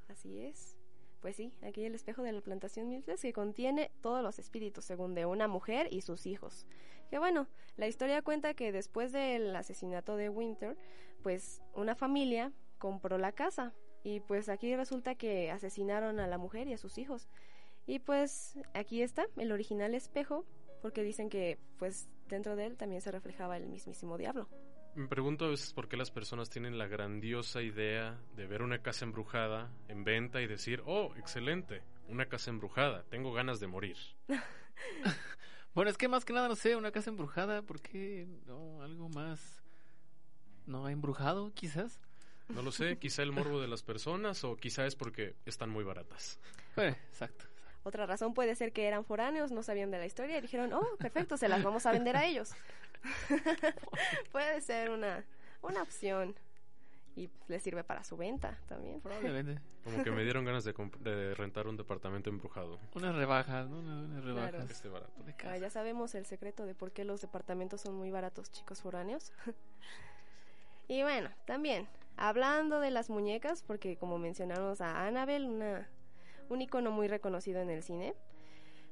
Así 0.09 0.40
es. 0.40 0.76
Pues 1.20 1.37
sí, 1.37 1.52
aquí 1.62 1.85
el 1.85 1.94
espejo 1.94 2.24
de 2.24 2.33
la 2.33 2.40
plantación 2.40 2.88
Miltres 2.88 3.22
que 3.22 3.33
contiene 3.33 3.92
todos 4.02 4.24
los 4.24 4.40
espíritus, 4.40 4.85
según 4.85 5.14
de 5.14 5.24
una 5.24 5.46
mujer 5.46 5.87
y 5.92 6.00
sus 6.00 6.26
hijos. 6.26 6.66
Que 7.11 7.20
bueno, 7.20 7.46
la 7.76 7.87
historia 7.87 8.22
cuenta 8.22 8.54
que 8.54 8.72
después 8.72 9.12
del 9.12 9.54
asesinato 9.54 10.16
de 10.16 10.30
Winter, 10.30 10.76
pues 11.22 11.62
una 11.74 11.94
familia 11.94 12.52
compró 12.78 13.18
la 13.18 13.30
casa 13.30 13.72
y 14.05 14.21
pues 14.21 14.49
aquí 14.49 14.77
resulta 14.77 15.14
que 15.14 15.51
asesinaron 15.51 16.21
a 16.21 16.27
la 16.29 16.38
mujer 16.38 16.69
y 16.69 16.75
a 16.75 16.79
sus 16.79 16.99
hijos. 16.99 17.27
Y 17.87 17.99
pues 17.99 18.57
aquí 18.75 19.03
está 19.03 19.27
el 19.37 19.51
original 19.51 19.95
espejo, 19.95 20.45
porque 20.83 21.03
dicen 21.03 21.31
que 21.31 21.59
pues 21.79 22.09
dentro 22.29 22.55
de 22.55 22.67
él 22.67 22.77
también 22.77 23.01
se 23.01 23.11
reflejaba 23.11 23.57
el 23.57 23.67
mismísimo 23.67 24.19
diablo. 24.19 24.49
Me 24.95 25.09
pregunto 25.09 25.47
a 25.47 25.49
veces 25.49 25.73
por 25.73 25.88
qué 25.88 25.97
las 25.97 26.11
personas 26.11 26.51
tienen 26.51 26.79
la 26.79 26.87
grandiosa 26.87 27.62
idea 27.62 28.21
de 28.37 28.47
ver 28.47 28.62
una 28.62 28.81
casa 28.81 29.05
embrujada 29.05 29.73
en 29.88 30.05
venta 30.05 30.40
y 30.40 30.47
decir, 30.47 30.83
oh, 30.87 31.12
excelente, 31.17 31.83
una 32.09 32.27
casa 32.27 32.51
embrujada, 32.51 33.05
tengo 33.11 33.33
ganas 33.33 33.59
de 33.59 33.67
morir. 33.67 33.97
Bueno, 35.75 35.90
es 35.90 35.99
que 35.99 36.07
más 36.07 36.25
que 36.25 36.33
nada, 36.33 36.47
no 36.47 36.55
sé, 36.55 36.77
una 36.77 36.93
casa 36.93 37.11
embrujada, 37.11 37.62
¿por 37.62 37.81
qué 37.81 38.29
no 38.47 38.81
algo 38.83 39.09
más 39.09 39.64
no 40.67 40.88
embrujado, 40.88 41.53
quizás? 41.53 42.01
No 42.48 42.62
lo 42.62 42.72
sé, 42.72 42.98
quizá 42.98 43.22
el 43.22 43.33
morbo 43.33 43.61
de 43.61 43.68
las 43.68 43.83
personas 43.83 44.44
o 44.44 44.57
quizá 44.57 44.87
es 44.87 44.96
porque 44.96 45.35
están 45.46 45.70
muy 45.70 45.85
baratas. 45.85 46.38
Bueno, 46.76 46.96
exacto. 47.09 47.46
Otra 47.85 48.07
razón 48.07 48.33
puede 48.33 48.54
ser 48.54 48.72
que 48.72 48.87
eran 48.87 49.04
foráneos, 49.04 49.52
no 49.52 49.62
sabían 49.62 49.90
de 49.90 49.98
la 49.98 50.07
historia 50.07 50.38
y 50.38 50.40
dijeron, 50.40 50.72
oh, 50.72 50.96
perfecto, 50.98 51.37
se 51.37 51.48
las 51.48 51.62
vamos 51.62 51.85
a 51.87 51.92
vender 51.92 52.16
a 52.16 52.24
ellos. 52.24 52.52
puede 54.33 54.61
ser 54.62 54.90
una, 54.90 55.24
una 55.62 55.83
opción. 55.83 56.35
Y 57.16 57.30
les 57.46 57.62
sirve 57.62 57.85
para 57.85 58.02
su 58.02 58.16
venta 58.16 58.59
también. 58.66 59.00
Probablemente. 59.00 59.61
Como 59.85 60.02
que 60.02 60.11
me 60.11 60.24
dieron 60.24 60.44
ganas 60.44 60.64
de, 60.64 61.35
rentar 61.37 61.68
un 61.68 61.76
departamento 61.76 62.28
embrujado. 62.28 62.80
Unas 62.94 63.14
rebajas, 63.14 63.68
¿no? 63.68 63.78
Unas, 63.78 64.04
unas 64.07 64.24
rebajas. 64.24 64.50
Claro. 64.50 64.70
Este 64.70 64.88
barato. 64.88 65.22
de 65.22 65.35
Ah, 65.46 65.59
ya 65.59 65.70
sabemos 65.70 66.14
el 66.16 66.26
secreto 66.26 66.66
de 66.66 66.74
por 66.74 66.90
qué 66.90 67.04
los 67.04 67.20
departamentos 67.20 67.83
son 67.83 67.94
muy 67.94 68.11
baratos, 68.11 68.50
chicos 68.50 68.80
foráneos. 68.80 69.33
y 70.88 71.02
bueno, 71.02 71.30
también, 71.44 71.87
hablando 72.16 72.81
de 72.81 72.90
las 72.90 73.11
muñecas, 73.11 73.62
porque 73.62 73.96
como 73.96 74.18
mencionamos 74.18 74.81
a 74.81 75.07
Annabelle, 75.07 75.48
una, 75.48 75.88
un 76.48 76.62
icono 76.62 76.90
muy 76.90 77.09
reconocido 77.09 77.61
en 77.61 77.70
el 77.70 77.83
cine, 77.83 78.14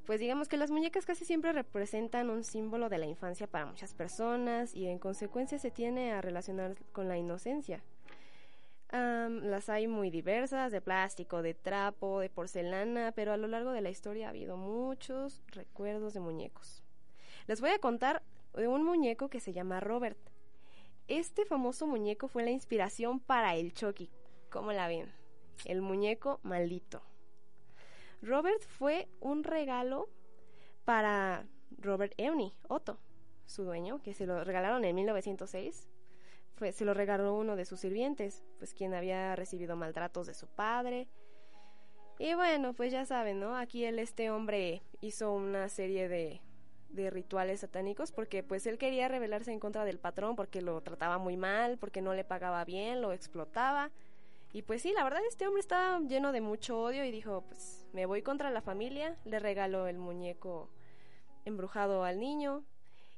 pues 0.07 0.19
digamos 0.19 0.49
que 0.49 0.57
las 0.57 0.71
muñecas 0.71 1.07
casi 1.07 1.25
siempre 1.25 1.53
representan 1.53 2.29
un 2.31 2.43
símbolo 2.43 2.89
de 2.89 2.99
la 2.99 3.07
infancia 3.07 3.47
para 3.47 3.67
muchas 3.67 3.95
personas 3.95 4.75
y 4.75 4.89
en 4.89 4.99
consecuencia 4.99 5.59
se 5.59 5.71
tiene 5.71 6.13
a 6.13 6.21
relacionar 6.21 6.77
con 6.93 7.09
la 7.09 7.17
inocencia. 7.17 7.83
Las 8.93 9.71
hay 9.71 9.87
muy 9.87 10.11
diversas, 10.11 10.71
de 10.71 10.83
plástico, 10.83 11.41
de 11.41 11.55
trapo, 11.55 12.21
de 12.21 12.29
porcelana, 12.29 13.13
pero 13.13 13.33
a 13.33 13.39
lo 13.39 13.47
largo 13.47 13.71
de 13.71 13.81
la 13.81 13.89
historia 13.89 14.27
ha 14.27 14.31
habido 14.31 14.59
muchos 14.59 15.43
recuerdos 15.47 16.13
de 16.13 16.21
muñecos. 16.21 16.85
Les 17.47 17.63
voy 17.63 17.71
a 17.71 17.79
contar 17.79 18.23
de 18.55 18.69
un 18.69 18.85
muñeco 18.85 19.29
que 19.29 19.41
se 19.41 19.55
llama 19.55 19.81
Robert. 19.81 20.19
Este 21.15 21.45
famoso 21.45 21.87
muñeco 21.87 22.27
fue 22.27 22.43
la 22.43 22.53
inspiración 22.53 23.21
para 23.21 23.55
el 23.55 23.75
Chucky. 23.75 24.09
¿Cómo 24.49 24.73
la 24.73 24.89
ven? 24.89 25.13
El 25.67 25.83
muñeco 25.83 26.41
maldito. 26.43 27.03
Robert 28.23 28.63
fue 28.63 29.07
un 29.21 29.45
regalo 29.45 30.09
para 30.87 31.45
Robert 31.77 32.15
Ewney, 32.17 32.55
Otto, 32.67 32.99
su 33.45 33.63
dueño, 33.63 34.01
que 34.01 34.15
se 34.15 34.25
lo 34.25 34.43
regalaron 34.43 34.87
en 34.87 34.97
1906 34.97 35.87
fue, 36.55 36.73
se 36.73 36.87
lo 36.87 36.95
regaló 36.95 37.35
uno 37.35 37.57
de 37.57 37.67
sus 37.67 37.81
sirvientes, 37.81 38.43
pues 38.57 38.73
quien 38.73 38.95
había 38.95 39.37
recibido 39.37 39.77
maltratos 39.77 40.27
de 40.27 40.33
su 40.33 40.47
padre. 40.47 41.09
Y 42.19 42.33
bueno, 42.33 42.73
pues 42.73 42.91
ya 42.91 43.05
saben, 43.05 43.39
¿no? 43.39 43.55
Aquí 43.55 43.85
él, 43.85 43.99
este 43.99 44.31
hombre 44.31 44.81
hizo 45.03 45.31
una 45.35 45.69
serie 45.69 46.09
de, 46.09 46.41
de 46.93 47.11
rituales 47.11 47.61
satánicos 47.61 48.13
porque 48.13 48.43
pues 48.43 48.67
él 48.67 48.79
quería 48.79 49.09
rebelarse 49.09 49.53
en 49.53 49.61
contra 49.61 49.85
del 49.85 49.99
patrón 49.99 50.37
porque 50.37 50.63
lo 50.63 50.81
trataba 50.81 51.19
muy 51.19 51.37
mal, 51.37 51.79
porque 51.79 52.03
no 52.03 52.15
le 52.15 52.25
pagaba 52.25 52.65
bien, 52.65 53.01
lo 53.01 53.13
explotaba. 53.13 53.91
Y 54.53 54.63
pues 54.63 54.83
sí, 54.83 54.93
la 54.93 55.05
verdad 55.05 55.21
este 55.27 55.47
hombre 55.47 55.61
estaba 55.61 56.01
lleno 56.01 56.33
de 56.33 56.41
mucho 56.41 56.81
odio 56.81 57.05
y 57.05 57.11
dijo, 57.11 57.45
pues 57.49 57.87
me 57.93 58.07
voy 58.07 58.23
contra 58.23 58.51
la 58.51 58.61
familia, 58.61 59.17
le 59.25 59.39
regaló 59.39 59.87
el 59.87 59.99
muñeco 59.99 60.69
embrujado 61.45 62.05
al 62.05 62.21
niño. 62.21 62.65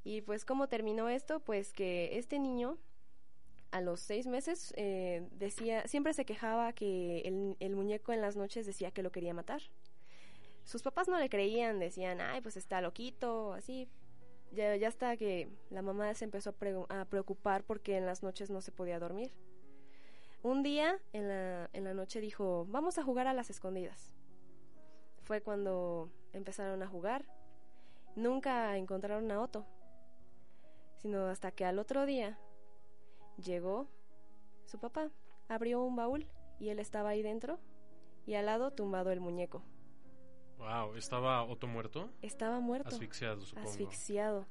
Y 0.05 0.21
pues 0.21 0.45
cómo 0.45 0.69
terminó 0.69 1.09
esto, 1.09 1.41
pues 1.41 1.73
que 1.73 2.19
este 2.19 2.39
niño 2.39 2.79
a 3.71 3.81
los 3.81 4.01
seis 4.01 4.27
meses 4.27 4.73
eh, 4.77 5.27
decía, 5.33 5.89
siempre 5.89 6.15
se 6.15 6.25
quejaba 6.25 6.73
que 6.73 7.23
el, 7.23 7.57
el 7.59 7.75
muñeco 7.75 8.13
en 8.13 8.21
las 8.21 8.37
noches 8.37 8.67
decía 8.67 8.93
que 8.93 9.03
lo 9.03 9.11
quería 9.11 9.35
matar. 9.35 9.63
Sus 10.65 10.83
papás 10.83 11.09
no 11.09 11.19
le 11.19 11.29
creían, 11.29 11.79
decían, 11.79 12.21
ay, 12.21 12.41
pues 12.41 12.57
está 12.57 12.81
loquito, 12.81 13.53
así. 13.53 13.89
Ya, 14.51 14.75
hasta 14.87 15.17
que 15.17 15.49
la 15.71 15.83
mamá 15.83 16.15
se 16.15 16.25
empezó 16.25 16.55
a, 16.89 17.01
a 17.01 17.05
preocupar 17.07 17.65
porque 17.65 17.97
en 17.97 18.07
las 18.07 18.23
noches 18.23 18.51
no 18.51 18.61
se 18.61 18.73
podía 18.73 18.99
dormir. 18.99 19.33
Un 20.43 20.63
día 20.63 20.99
en 21.13 21.29
la, 21.29 21.71
en 21.73 21.85
la 21.85 21.95
noche 21.95 22.21
dijo, 22.21 22.67
vamos 22.69 22.99
a 22.99 23.03
jugar 23.03 23.27
a 23.27 23.35
las 23.35 23.51
escondidas. 23.51 24.15
Fue 25.23 25.41
cuando 25.41 26.11
empezaron 26.33 26.83
a 26.83 26.87
jugar. 26.87 27.25
Nunca 28.15 28.77
encontraron 28.77 29.31
a 29.33 29.41
Otto, 29.41 29.67
sino 30.97 31.27
hasta 31.27 31.51
que 31.51 31.65
al 31.65 31.79
otro 31.79 32.07
día 32.07 32.39
llegó 33.37 33.89
su 34.67 34.79
papá, 34.79 35.11
abrió 35.49 35.83
un 35.83 35.97
baúl 35.97 36.29
y 36.61 36.69
él 36.69 36.79
estaba 36.79 37.11
ahí 37.11 37.23
dentro 37.23 37.59
y 38.27 38.35
al 38.35 38.47
lado 38.47 38.71
tumbado 38.71 39.11
el 39.11 39.21
muñeco. 39.21 39.63
Wow, 40.59 40.97
¿estaba 40.97 41.43
Otto 41.45 41.67
muerto? 41.67 42.11
Estaba 42.23 42.61
muerto. 42.61 42.89
Asfixiado, 42.89 43.41
supongo. 43.43 43.69
Asfixiado. 43.69 44.47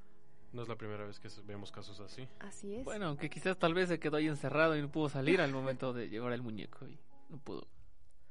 No 0.52 0.62
es 0.62 0.68
la 0.68 0.76
primera 0.76 1.06
vez 1.06 1.20
que 1.20 1.30
vemos 1.46 1.72
casos 1.72 2.00
así. 2.00 2.28
Así 2.39 2.76
es. 2.76 2.86
Bueno, 2.86 3.08
aunque 3.08 3.30
quizás 3.30 3.58
tal 3.58 3.74
vez 3.74 3.89
se 3.89 4.00
quedó 4.00 4.18
ahí 4.18 4.28
encerrado 4.28 4.78
y 4.78 4.82
no 4.82 4.92
pudo 4.92 5.10
salir 5.10 5.42
al 5.42 5.52
momento 5.52 5.94
de 5.94 6.10
llevar 6.10 6.34
el 6.34 6.44
muñeco 6.44 6.88
y 6.88 7.00
no 7.30 7.38
pudo 7.39 7.68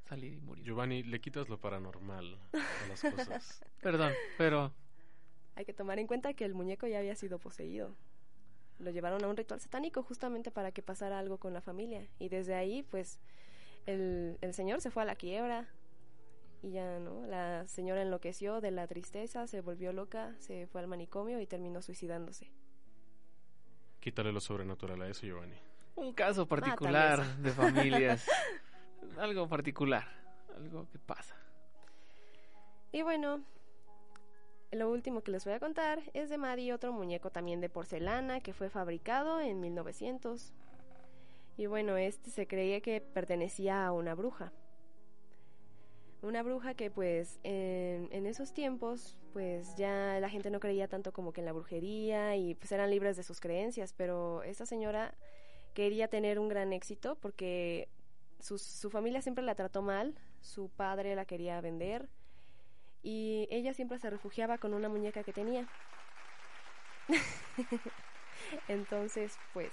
salir 0.05 0.35
y 0.35 0.41
murió. 0.41 0.63
Giovanni, 0.65 1.03
le 1.03 1.21
quitas 1.21 1.49
lo 1.49 1.59
paranormal 1.59 2.39
a 2.53 2.89
las 2.89 3.01
cosas. 3.01 3.65
Perdón, 3.83 4.13
pero 4.39 4.73
Hay 5.57 5.65
que 5.65 5.73
tomar 5.73 5.99
en 5.99 6.07
cuenta 6.07 6.33
que 6.35 6.45
el 6.45 6.55
muñeco 6.55 6.87
ya 6.87 7.01
había 7.01 7.17
sido 7.17 7.41
poseído. 7.41 7.97
Lo 8.79 8.91
llevaron 8.91 9.25
a 9.25 9.29
un 9.29 9.37
ritual 9.37 9.61
satánico 9.61 10.03
justamente 10.05 10.51
para 10.53 10.71
que 10.71 10.83
pasara 10.83 11.19
algo 11.19 11.39
con 11.39 11.53
la 11.53 11.61
familia. 11.61 12.07
Y 12.21 12.29
desde 12.29 12.55
ahí, 12.55 12.83
pues, 12.85 13.19
el, 13.87 14.39
el 14.41 14.55
señor 14.55 14.81
se 14.81 14.91
fue 14.91 15.03
a 15.03 15.07
la 15.07 15.17
quiebra. 15.17 15.69
Y 16.63 16.71
ya, 16.71 16.99
¿no? 17.01 17.27
La 17.27 17.67
señora 17.67 18.03
enloqueció 18.03 18.61
de 18.61 18.71
la 18.71 18.87
tristeza, 18.87 19.47
se 19.49 19.61
volvió 19.61 19.93
loca, 19.93 20.35
se 20.39 20.67
fue 20.69 20.81
al 20.81 20.87
manicomio 20.87 21.41
y 21.41 21.47
terminó 21.47 21.83
suicidándose. 21.83 22.51
Quítale 24.01 24.33
lo 24.33 24.41
sobrenatural 24.41 25.03
a 25.03 25.09
eso, 25.09 25.27
Giovanni. 25.27 25.57
un 25.97 26.13
caso 26.13 26.43
Ah, 26.43 26.47
particular 26.47 27.25
de 27.39 27.51
familias. 27.51 28.27
algo 29.19 29.49
particular, 29.49 30.05
algo 30.57 30.89
que 30.91 30.99
pasa. 30.99 31.37
Y 32.93 33.03
bueno, 33.03 33.43
lo 34.71 34.91
último 34.91 35.23
que 35.23 35.31
les 35.33 35.45
voy 35.45 35.55
a 35.55 35.61
contar 35.61 36.01
es 36.15 36.31
de 36.31 36.39
Maddie, 36.39 36.73
otro 36.73 36.93
muñeco 36.93 37.31
también 37.31 37.61
de 37.61 37.69
porcelana 37.69 38.41
que 38.41 38.53
fue 38.53 38.71
fabricado 38.71 39.41
en 39.41 39.61
1900. 39.61 40.53
Y 41.57 41.67
bueno, 41.67 41.97
este 41.97 42.31
se 42.31 42.47
creía 42.47 42.81
que 42.81 43.01
pertenecía 43.01 43.85
a 43.87 43.93
una 43.93 44.15
bruja. 44.15 44.53
Una 46.23 46.43
bruja 46.43 46.75
que 46.75 46.91
pues 46.91 47.41
en, 47.43 48.09
en 48.13 48.27
esos 48.27 48.53
tiempos 48.53 49.19
pues 49.33 49.75
ya 49.77 50.19
la 50.21 50.29
gente 50.29 50.51
no 50.51 50.61
creía 50.61 50.87
tanto 50.87 51.13
como 51.13 51.33
que 51.33 51.41
en 51.41 51.47
la 51.47 51.53
brujería 51.53 52.37
y 52.37 52.55
pues 52.55 52.71
eran 52.73 52.91
libres 52.91 53.17
de 53.17 53.25
sus 53.25 53.41
creencias, 53.41 53.93
pero 53.93 54.43
esta 54.45 54.65
señora 54.65 55.15
quería 55.75 56.09
tener 56.09 56.39
un 56.39 56.49
gran 56.49 56.73
éxito 56.73 57.17
porque 57.21 57.89
su, 58.39 58.59
su 58.59 58.91
familia 58.91 59.21
siempre 59.21 59.45
la 59.45 59.55
trató 59.55 59.83
mal, 59.83 60.15
su 60.41 60.69
padre 60.69 61.17
la 61.17 61.25
quería 61.25 61.61
vender 61.61 62.09
y 63.03 63.49
ella 63.51 63.75
siempre 63.75 63.99
se 63.99 64.11
refugiaba 64.11 64.59
con 64.59 64.75
una 64.75 64.89
muñeca 64.89 65.25
que 65.25 65.33
tenía. 65.33 65.69
Entonces, 68.69 69.37
pues, 69.53 69.73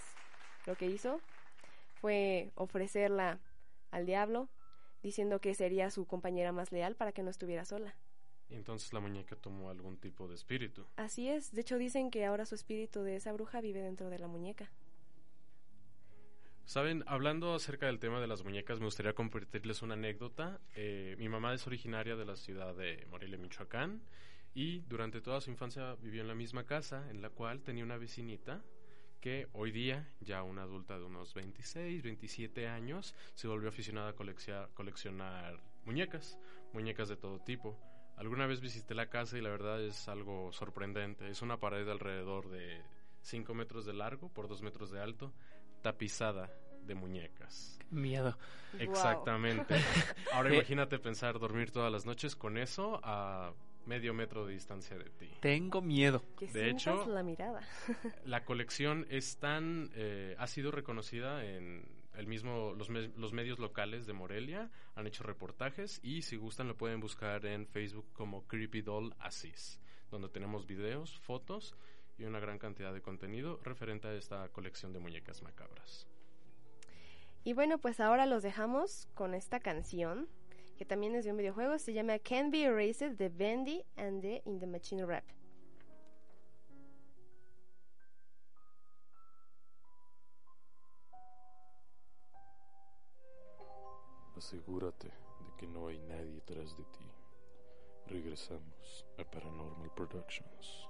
lo 0.65 0.75
que 0.75 0.87
hizo 0.87 1.21
fue 2.01 2.51
ofrecerla 2.55 3.39
al 3.91 4.05
diablo, 4.05 4.47
diciendo 5.01 5.39
que 5.39 5.53
sería 5.55 5.91
su 5.91 6.05
compañera 6.05 6.51
más 6.51 6.71
leal 6.71 6.95
para 6.95 7.11
que 7.11 7.23
no 7.23 7.29
estuviera 7.29 7.65
sola. 7.65 7.95
Entonces 8.49 8.93
la 8.93 8.99
muñeca 8.99 9.35
tomó 9.35 9.69
algún 9.69 9.97
tipo 9.97 10.27
de 10.27 10.35
espíritu. 10.35 10.85
Así 10.95 11.29
es, 11.29 11.51
de 11.51 11.61
hecho 11.61 11.77
dicen 11.77 12.09
que 12.09 12.25
ahora 12.25 12.45
su 12.45 12.55
espíritu 12.55 13.01
de 13.03 13.15
esa 13.15 13.31
bruja 13.31 13.61
vive 13.61 13.81
dentro 13.81 14.09
de 14.09 14.19
la 14.19 14.27
muñeca. 14.27 14.71
Saben, 16.65 17.03
hablando 17.07 17.55
acerca 17.55 17.87
del 17.87 17.97
tema 17.97 18.21
de 18.21 18.27
las 18.27 18.43
muñecas, 18.43 18.79
me 18.79 18.85
gustaría 18.85 19.13
compartirles 19.13 19.81
una 19.81 19.95
anécdota. 19.95 20.59
Eh, 20.75 21.15
mi 21.17 21.27
mamá 21.27 21.53
es 21.55 21.65
originaria 21.65 22.15
de 22.15 22.25
la 22.25 22.35
ciudad 22.35 22.75
de 22.75 23.07
Morelia, 23.09 23.39
Michoacán, 23.39 24.03
y 24.53 24.81
durante 24.81 25.19
toda 25.19 25.41
su 25.41 25.49
infancia 25.49 25.95
vivió 25.95 26.21
en 26.21 26.27
la 26.27 26.35
misma 26.35 26.65
casa, 26.65 27.09
en 27.09 27.23
la 27.23 27.31
cual 27.31 27.63
tenía 27.63 27.83
una 27.83 27.97
vecinita 27.97 28.63
que 29.19 29.47
hoy 29.53 29.71
día, 29.71 30.07
ya 30.21 30.43
una 30.43 30.63
adulta 30.63 30.97
de 30.97 31.05
unos 31.05 31.33
26, 31.33 32.01
27 32.03 32.67
años, 32.67 33.15
se 33.35 33.47
volvió 33.47 33.69
aficionada 33.69 34.09
a 34.11 34.67
coleccionar 34.73 35.59
muñecas, 35.85 36.37
muñecas 36.73 37.09
de 37.09 37.17
todo 37.17 37.39
tipo. 37.39 37.77
Alguna 38.17 38.47
vez 38.47 38.59
visité 38.61 38.93
la 38.95 39.09
casa 39.09 39.37
y 39.37 39.41
la 39.41 39.49
verdad 39.49 39.81
es 39.81 40.07
algo 40.09 40.51
sorprendente. 40.51 41.29
Es 41.29 41.41
una 41.41 41.57
pared 41.59 41.85
de 41.85 41.91
alrededor 41.91 42.49
de 42.49 42.81
5 43.21 43.53
metros 43.53 43.85
de 43.85 43.93
largo 43.93 44.29
por 44.29 44.47
2 44.47 44.61
metros 44.61 44.91
de 44.91 45.01
alto, 45.01 45.33
tapizada 45.81 46.49
de 46.83 46.95
muñecas. 46.95 47.79
Miedo. 47.91 48.37
Guau. 48.73 48.81
Exactamente. 48.83 49.75
Ahora 50.33 50.49
Eh. 50.51 50.55
imagínate 50.55 50.99
pensar 50.99 51.39
dormir 51.39 51.71
todas 51.71 51.91
las 51.91 52.05
noches 52.05 52.35
con 52.35 52.57
eso 52.57 52.99
a 53.03 53.53
medio 53.89 54.13
metro 54.13 54.45
de 54.45 54.53
distancia 54.53 54.97
de 54.97 55.09
ti. 55.09 55.29
Tengo 55.41 55.81
miedo. 55.81 56.23
Que 56.37 56.47
De 56.47 56.69
hecho- 56.69 57.05
la 57.07 57.23
mirada. 57.23 57.61
La 58.25 58.45
colección 58.45 59.05
es 59.09 59.37
tan 59.37 59.89
eh, 59.95 60.35
ha 60.37 60.47
sido 60.47 60.71
reconocida 60.71 61.43
en 61.43 61.83
el 62.15 62.27
mismo 62.27 62.73
los, 62.77 62.89
me- 62.89 63.07
los 63.17 63.33
medios 63.33 63.59
locales 63.59 64.05
de 64.05 64.13
Morelia 64.13 64.69
han 64.95 65.07
hecho 65.07 65.23
reportajes 65.23 65.99
y 66.03 66.21
si 66.21 66.35
gustan 66.37 66.67
lo 66.67 66.75
pueden 66.77 66.99
buscar 66.99 67.45
en 67.45 67.65
Facebook 67.67 68.05
como 68.13 68.45
Creepy 68.47 68.81
Doll 68.81 69.15
Asís, 69.19 69.79
donde 70.11 70.29
tenemos 70.29 70.65
videos, 70.67 71.17
fotos 71.19 71.75
y 72.17 72.25
una 72.25 72.39
gran 72.39 72.59
cantidad 72.59 72.93
de 72.93 73.01
contenido 73.01 73.59
referente 73.63 74.07
a 74.09 74.13
esta 74.13 74.49
colección 74.49 74.91
de 74.93 74.99
muñecas 74.99 75.41
macabras. 75.41 76.07
Y 77.45 77.53
bueno, 77.53 77.77
pues 77.77 77.99
ahora 78.01 78.25
los 78.25 78.43
dejamos 78.43 79.07
con 79.13 79.33
esta 79.33 79.61
canción, 79.61 80.27
que 80.79 80.85
también 80.85 81.13
es 81.13 81.25
de 81.25 81.31
un 81.31 81.35
videojuego, 81.35 81.77
se 81.77 81.91
llama 81.91 82.17
Can 82.19 82.51
Be 82.51 82.63
Erased 82.63 83.17
de 83.17 83.27
Bendy 83.27 83.83
and 83.97 84.21
the 84.21 84.41
In 84.45 84.61
the 84.61 84.65
Machine 84.65 85.05
Rap. 85.05 85.25
Asegúrate 94.37 95.09
de 95.09 95.55
que 95.57 95.67
no 95.67 95.89
hay 95.89 95.99
nadie 95.99 96.39
tras 96.45 96.77
de 96.77 96.85
ti. 96.85 97.11
Regresamos 98.05 99.05
a 99.17 99.29
Paranormal 99.29 99.93
Productions. 99.93 100.87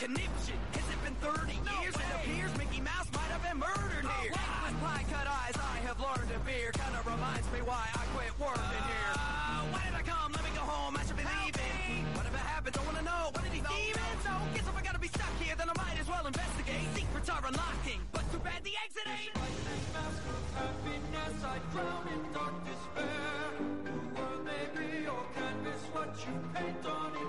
Conniption, 0.00 0.56
has 0.72 0.88
it 0.88 1.04
been 1.04 1.14
30 1.20 1.52
years? 1.52 1.94
It 1.94 2.00
appears 2.16 2.56
Mickey 2.56 2.80
Mouse 2.80 3.19
have 3.40 3.52
been 3.52 3.60
murdered 3.60 4.06
here. 4.20 4.32
With 4.32 4.80
pie 4.80 5.04
cut 5.08 5.26
eyes, 5.26 5.56
I 5.56 5.76
have 5.88 5.98
learned 6.00 6.28
to 6.28 6.38
fear. 6.44 6.72
Kinda 6.72 7.00
reminds 7.04 7.48
me 7.52 7.60
why 7.64 7.88
I 7.94 8.04
quit 8.12 8.32
working 8.38 8.84
here. 8.84 9.12
Uh, 9.16 9.64
why 9.72 9.80
did 9.88 9.96
I 9.96 10.02
come? 10.04 10.32
Let 10.32 10.44
me 10.44 10.52
go 10.54 10.64
home. 10.64 10.96
I 10.96 11.02
should 11.06 11.16
be 11.16 11.24
leaving. 11.24 12.04
What 12.12 12.24
Whatever 12.24 12.38
happened? 12.38 12.74
Don't 12.76 12.86
wanna 12.86 13.02
know. 13.02 13.30
What 13.32 13.42
did 13.44 13.52
he 13.52 13.62
demon? 13.64 14.14
So 14.24 14.32
guess 14.54 14.66
if 14.68 14.76
I 14.76 14.82
gotta 14.82 14.98
be 15.00 15.08
stuck 15.08 15.34
here, 15.40 15.56
then 15.56 15.68
I 15.70 15.76
might 15.80 15.98
as 15.98 16.08
well 16.08 16.26
investigate. 16.26 16.86
Secrets 16.94 17.28
are 17.30 17.44
unlocking, 17.46 18.00
but 18.12 18.24
too 18.32 18.40
bad 18.40 18.60
the 18.64 18.74
exit 18.84 19.08
ain't. 19.08 19.34
mask 19.34 20.24
of 20.28 20.44
happiness, 20.60 21.36
I 21.44 21.56
drown 21.72 22.04
in 22.12 22.22
dark 22.32 22.56
despair. 22.68 23.40
The 23.84 23.96
world 24.14 24.42
may 24.44 24.64
be 24.76 24.88
your 25.08 25.24
canvas, 25.34 25.82
what 25.94 26.12
you 26.24 26.34
paint 26.54 26.84
on 26.86 27.19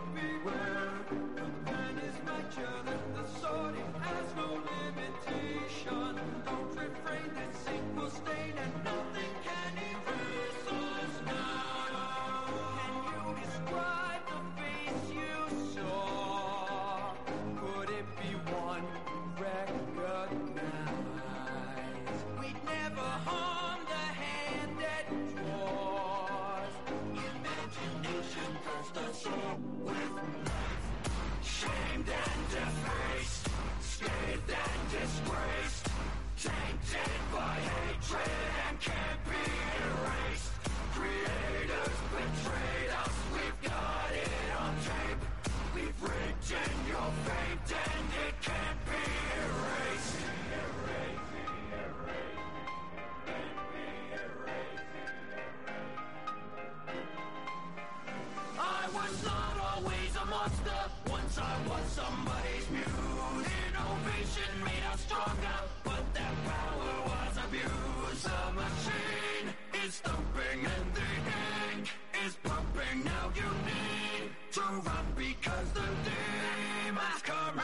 to 74.52 74.60
run 74.60 75.06
because 75.16 75.68
the 75.72 75.88
demon's 76.04 77.22
coming. 77.24 77.64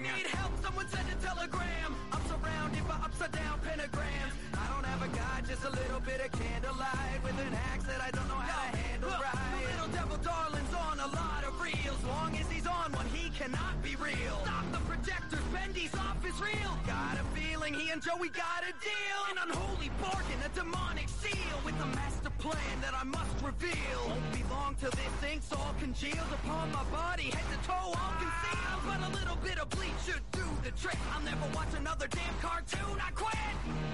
Need 0.00 0.26
help? 0.30 0.52
Someone 0.62 0.86
send 0.88 1.08
a 1.10 1.16
telegram. 1.26 1.90
I'm 2.12 2.22
surrounded 2.30 2.86
by 2.86 2.94
upside 3.02 3.32
down 3.32 3.58
pentagrams. 3.66 4.34
I 4.54 4.64
don't 4.70 4.86
have 4.86 5.02
a 5.02 5.10
guide, 5.16 5.48
just 5.48 5.64
a 5.64 5.70
little 5.70 5.98
bit 5.98 6.20
of 6.22 6.30
candlelight 6.30 7.18
with 7.24 7.34
an 7.42 7.54
axe 7.74 7.86
that 7.90 8.00
I 8.00 8.12
don't 8.14 8.28
know 8.28 8.38
how 8.38 8.70
to 8.70 8.76
handle 8.78 9.10
right. 9.10 9.34
The 9.34 9.82
little 9.82 9.90
devil 9.90 10.18
darling's 10.22 10.74
on 10.74 11.00
a 11.00 11.10
lot 11.10 11.42
of 11.42 11.58
reels. 11.58 11.98
Long 12.06 12.30
as 12.38 12.46
he's 12.46 12.68
on 12.68 12.92
one, 12.92 13.06
he 13.10 13.30
cannot 13.30 13.82
be 13.82 13.96
real. 13.96 14.38
Stop 14.46 14.70
the 14.70 14.82
projectors, 14.86 15.42
Bendy's 15.50 15.94
off 15.98 16.22
his 16.22 16.38
reel. 16.38 16.70
Got 16.86 17.18
a 17.18 17.26
feeling 17.34 17.74
he 17.74 17.90
and 17.90 18.00
Joey 18.00 18.30
got 18.30 18.62
a 18.62 18.70
deal. 18.78 19.20
An 19.34 19.42
unholy 19.42 19.90
bargain, 19.98 20.38
a 20.46 20.50
demonic 20.54 21.08
seal 21.08 21.58
with 21.66 21.74
a 21.82 21.86
master 21.98 22.17
plan 22.38 22.80
that 22.80 22.94
I 22.94 23.04
must 23.04 23.34
reveal. 23.42 24.00
Won't 24.06 24.32
be 24.32 24.42
long 24.50 24.74
till 24.80 24.90
this 24.90 25.30
ink's 25.30 25.52
all 25.52 25.74
congealed 25.80 26.32
upon 26.32 26.70
my 26.72 26.84
body, 26.84 27.30
head 27.34 27.46
to 27.52 27.58
toe 27.66 27.92
all 27.98 28.14
concealed. 28.22 28.82
But 28.86 29.00
a 29.02 29.10
little 29.18 29.36
bit 29.42 29.58
of 29.58 29.68
bleach 29.70 30.00
should 30.06 30.22
do 30.32 30.46
the 30.62 30.70
trick. 30.72 30.98
I'll 31.12 31.22
never 31.22 31.46
watch 31.54 31.72
another 31.76 32.06
damn 32.06 32.34
cartoon. 32.40 32.96
I 33.02 33.10
quit. 33.10 33.34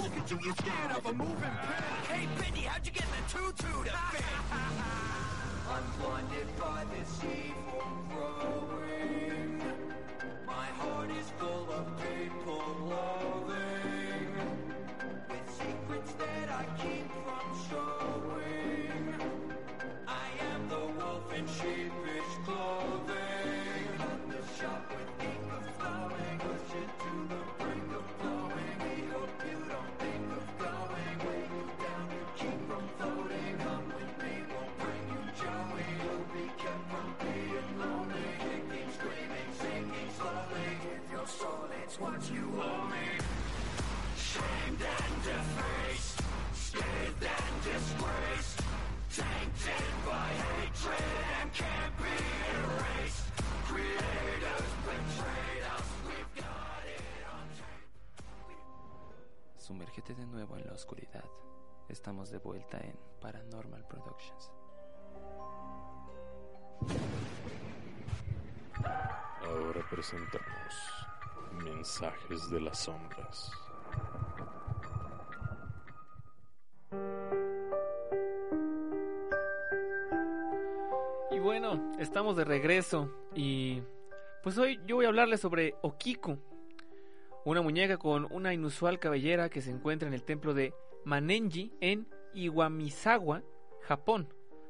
Look 0.02 0.16
at 0.16 0.30
you, 0.30 0.38
you 0.44 0.52
scared 0.52 0.92
of 0.96 1.06
a 1.06 1.12
moving 1.12 1.56
pen. 1.66 1.82
Hey, 2.08 2.28
Bendy, 2.38 2.60
how'd 2.68 2.86
you 2.86 2.92
get 2.92 3.06
the 3.08 3.22
tutu 3.32 3.72
to 3.84 3.96
fit? 4.12 4.24
I'm 5.74 5.86
blinded 5.98 6.48
by 6.60 6.84
this 6.94 7.18
evil 7.24 7.88
growing. 8.12 9.62
My 10.46 10.66
heart 10.78 11.10
is 11.10 11.30
full 11.38 11.66
of 11.72 11.86
people 11.96 12.62
loving. 12.90 14.03
Shop 24.64 25.03
la 60.74 60.76
oscuridad. 60.76 61.24
Estamos 61.88 62.32
de 62.32 62.38
vuelta 62.38 62.78
en 62.78 62.98
Paranormal 63.20 63.86
Productions. 63.86 64.50
Ahora 69.46 69.86
presentamos 69.88 70.74
Mensajes 71.62 72.50
de 72.50 72.60
las 72.60 72.76
Sombras. 72.80 73.52
Y 81.30 81.38
bueno, 81.38 81.92
estamos 82.00 82.36
de 82.36 82.44
regreso 82.44 83.12
y 83.32 83.80
pues 84.42 84.58
hoy 84.58 84.80
yo 84.86 84.96
voy 84.96 85.04
a 85.04 85.08
hablarles 85.08 85.40
sobre 85.40 85.76
Okiku, 85.82 86.36
una 87.44 87.60
muñeca 87.60 87.98
con 87.98 88.26
una 88.30 88.54
inusual 88.54 88.98
cabellera 88.98 89.50
que 89.50 89.60
se 89.60 89.70
encuentra 89.70 90.08
en 90.08 90.14
el 90.14 90.22
templo 90.22 90.54
de 90.54 90.74
Manenji 91.04 91.72
en 91.80 92.06
Iwamizawa, 92.32 93.42
Japón. 93.82 94.28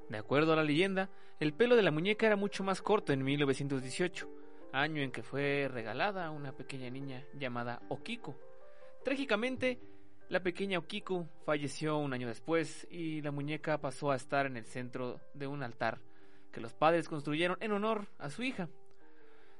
De 0.08 0.18
acuerdo 0.18 0.52
a 0.52 0.56
la 0.56 0.64
leyenda, 0.64 1.10
el 1.40 1.54
pelo 1.54 1.76
de 1.76 1.82
la 1.82 1.90
muñeca 1.90 2.26
era 2.26 2.36
mucho 2.36 2.64
más 2.64 2.82
corto 2.82 3.12
en 3.12 3.22
1918, 3.22 4.28
año 4.72 5.02
en 5.02 5.12
que 5.12 5.22
fue 5.22 5.68
regalada 5.70 6.26
a 6.26 6.30
una 6.30 6.52
pequeña 6.52 6.90
niña 6.90 7.24
llamada 7.38 7.80
Okiko. 7.88 8.36
Trágicamente, 9.04 9.78
la 10.28 10.42
pequeña 10.42 10.78
Okiku 10.78 11.28
falleció 11.44 11.98
un 11.98 12.12
año 12.12 12.26
después 12.26 12.88
y 12.90 13.22
la 13.22 13.30
muñeca 13.30 13.78
pasó 13.78 14.10
a 14.10 14.16
estar 14.16 14.46
en 14.46 14.56
el 14.56 14.64
centro 14.64 15.20
de 15.34 15.46
un 15.46 15.62
altar 15.62 16.00
que 16.50 16.60
los 16.60 16.72
padres 16.72 17.08
construyeron 17.08 17.56
en 17.60 17.72
honor 17.72 18.06
a 18.18 18.30
su 18.30 18.42
hija. 18.42 18.68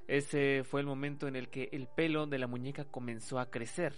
Ese 0.06 0.64
fue 0.64 0.80
el 0.80 0.86
momento 0.86 1.28
en 1.28 1.36
el 1.36 1.48
que 1.48 1.68
el 1.72 1.88
pelo 1.88 2.26
de 2.26 2.38
la 2.38 2.46
muñeca 2.46 2.84
comenzó 2.84 3.38
a 3.38 3.50
crecer. 3.50 3.94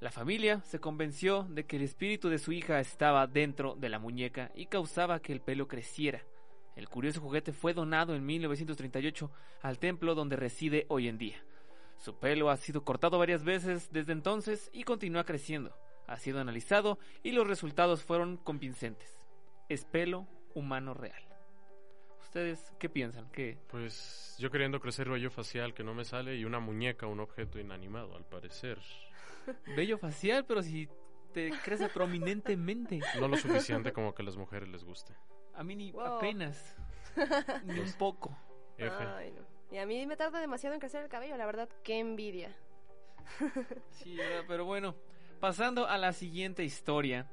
La 0.00 0.10
familia 0.10 0.60
se 0.62 0.80
convenció 0.80 1.44
de 1.44 1.64
que 1.64 1.76
el 1.76 1.82
espíritu 1.82 2.28
de 2.28 2.38
su 2.38 2.52
hija 2.52 2.80
estaba 2.80 3.26
dentro 3.26 3.74
de 3.76 3.88
la 3.88 3.98
muñeca 3.98 4.50
y 4.54 4.66
causaba 4.66 5.20
que 5.20 5.32
el 5.32 5.40
pelo 5.40 5.68
creciera. 5.68 6.22
El 6.76 6.88
curioso 6.88 7.20
juguete 7.20 7.52
fue 7.52 7.72
donado 7.72 8.14
en 8.14 8.26
1938 8.26 9.30
al 9.62 9.78
templo 9.78 10.14
donde 10.14 10.36
reside 10.36 10.86
hoy 10.88 11.08
en 11.08 11.18
día. 11.18 11.44
Su 11.96 12.18
pelo 12.18 12.50
ha 12.50 12.56
sido 12.56 12.84
cortado 12.84 13.18
varias 13.18 13.44
veces 13.44 13.90
desde 13.92 14.12
entonces 14.12 14.70
y 14.72 14.82
continúa 14.82 15.24
creciendo. 15.24 15.74
Ha 16.06 16.18
sido 16.18 16.40
analizado 16.40 16.98
y 17.22 17.30
los 17.30 17.46
resultados 17.46 18.02
fueron 18.02 18.36
convincentes. 18.36 19.26
Es 19.68 19.84
pelo 19.84 20.26
humano 20.54 20.92
real. 20.94 21.33
¿Ustedes 22.34 22.74
qué 22.80 22.88
piensan? 22.88 23.30
¿Qué? 23.30 23.56
Pues 23.68 24.34
yo 24.40 24.50
queriendo 24.50 24.80
crecer 24.80 25.08
vello 25.08 25.30
facial 25.30 25.72
que 25.72 25.84
no 25.84 25.94
me 25.94 26.04
sale 26.04 26.34
y 26.34 26.44
una 26.44 26.58
muñeca, 26.58 27.06
un 27.06 27.20
objeto 27.20 27.60
inanimado, 27.60 28.16
al 28.16 28.24
parecer. 28.24 28.80
Bello 29.76 29.98
facial, 29.98 30.44
pero 30.44 30.60
si 30.60 30.88
te 31.32 31.52
crece 31.62 31.88
prominentemente. 31.90 32.98
No 33.20 33.28
lo 33.28 33.36
suficiente 33.36 33.92
como 33.92 34.16
que 34.16 34.22
a 34.22 34.24
las 34.24 34.36
mujeres 34.36 34.68
les 34.68 34.82
guste. 34.82 35.14
A 35.54 35.62
mí 35.62 35.76
ni 35.76 35.92
Wow. 35.92 36.16
apenas. 36.16 36.74
ni 37.66 37.78
un 37.78 37.92
poco. 37.92 38.36
F. 38.78 38.92
Ay, 38.92 39.30
no. 39.30 39.42
Y 39.70 39.78
a 39.78 39.86
mí 39.86 40.04
me 40.04 40.16
tarda 40.16 40.40
demasiado 40.40 40.74
en 40.74 40.80
crecer 40.80 41.04
el 41.04 41.08
cabello, 41.08 41.36
la 41.36 41.46
verdad, 41.46 41.68
qué 41.84 42.00
envidia. 42.00 42.52
Sí, 43.90 44.18
pero 44.48 44.64
bueno, 44.64 44.96
pasando 45.38 45.86
a 45.86 45.96
la 45.98 46.12
siguiente 46.12 46.64
historia. 46.64 47.30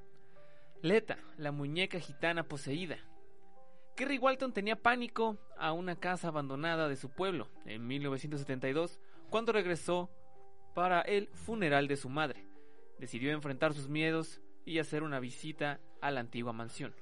Leta, 0.84 1.18
la 1.38 1.52
muñeca 1.52 2.00
gitana 2.00 2.44
poseída. 2.44 3.00
Kerry 3.96 4.18
Walton 4.18 4.54
tenía 4.54 4.76
pánico 4.76 5.38
a 5.58 5.74
una 5.74 5.96
casa 5.96 6.30
abandonada 6.30 6.88
de 6.88 6.96
su 6.96 7.10
pueblo 7.10 7.50
en 7.66 7.86
1972 7.88 9.00
cuando 9.30 9.52
regresó 9.52 10.10
para 10.74 11.02
el 11.02 11.28
funeral 11.28 11.88
de 11.88 11.98
su 11.98 12.10
madre. 12.10 12.46
Decidió 13.00 13.32
enfrentar 13.32 13.74
sus 13.74 13.90
miedos 13.90 14.42
y 14.66 14.80
hacer 14.80 15.04
una 15.04 15.20
visita 15.20 15.80
a 16.02 16.12
la 16.12 16.22
antigua 16.22 16.54
mansión. 16.54 16.96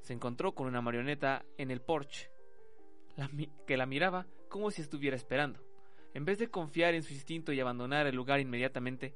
Se 0.00 0.12
encontró 0.12 0.54
con 0.54 0.66
una 0.66 0.80
marioneta 0.80 1.44
en 1.56 1.70
el 1.70 1.80
porche 1.80 2.30
que 3.66 3.76
la 3.76 3.86
miraba 3.86 4.26
como 4.48 4.70
si 4.70 4.82
estuviera 4.82 5.16
esperando. 5.16 5.60
En 6.14 6.24
vez 6.24 6.38
de 6.38 6.50
confiar 6.50 6.94
en 6.94 7.02
su 7.02 7.12
instinto 7.12 7.52
y 7.52 7.60
abandonar 7.60 8.06
el 8.06 8.14
lugar 8.14 8.40
inmediatamente, 8.40 9.14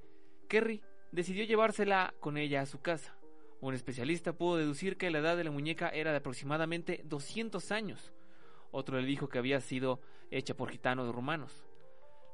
Kerry 0.48 0.82
decidió 1.12 1.44
llevársela 1.44 2.14
con 2.20 2.36
ella 2.36 2.62
a 2.62 2.66
su 2.66 2.80
casa. 2.80 3.17
Un 3.60 3.74
especialista 3.74 4.32
pudo 4.32 4.56
deducir 4.56 4.96
que 4.96 5.10
la 5.10 5.18
edad 5.18 5.36
de 5.36 5.42
la 5.42 5.50
muñeca 5.50 5.88
era 5.88 6.12
de 6.12 6.18
aproximadamente 6.18 7.02
200 7.04 7.72
años. 7.72 8.12
Otro 8.70 9.00
le 9.00 9.06
dijo 9.06 9.28
que 9.28 9.38
había 9.38 9.60
sido 9.60 10.00
hecha 10.30 10.54
por 10.54 10.70
gitanos 10.70 11.12
rumanos. 11.12 11.66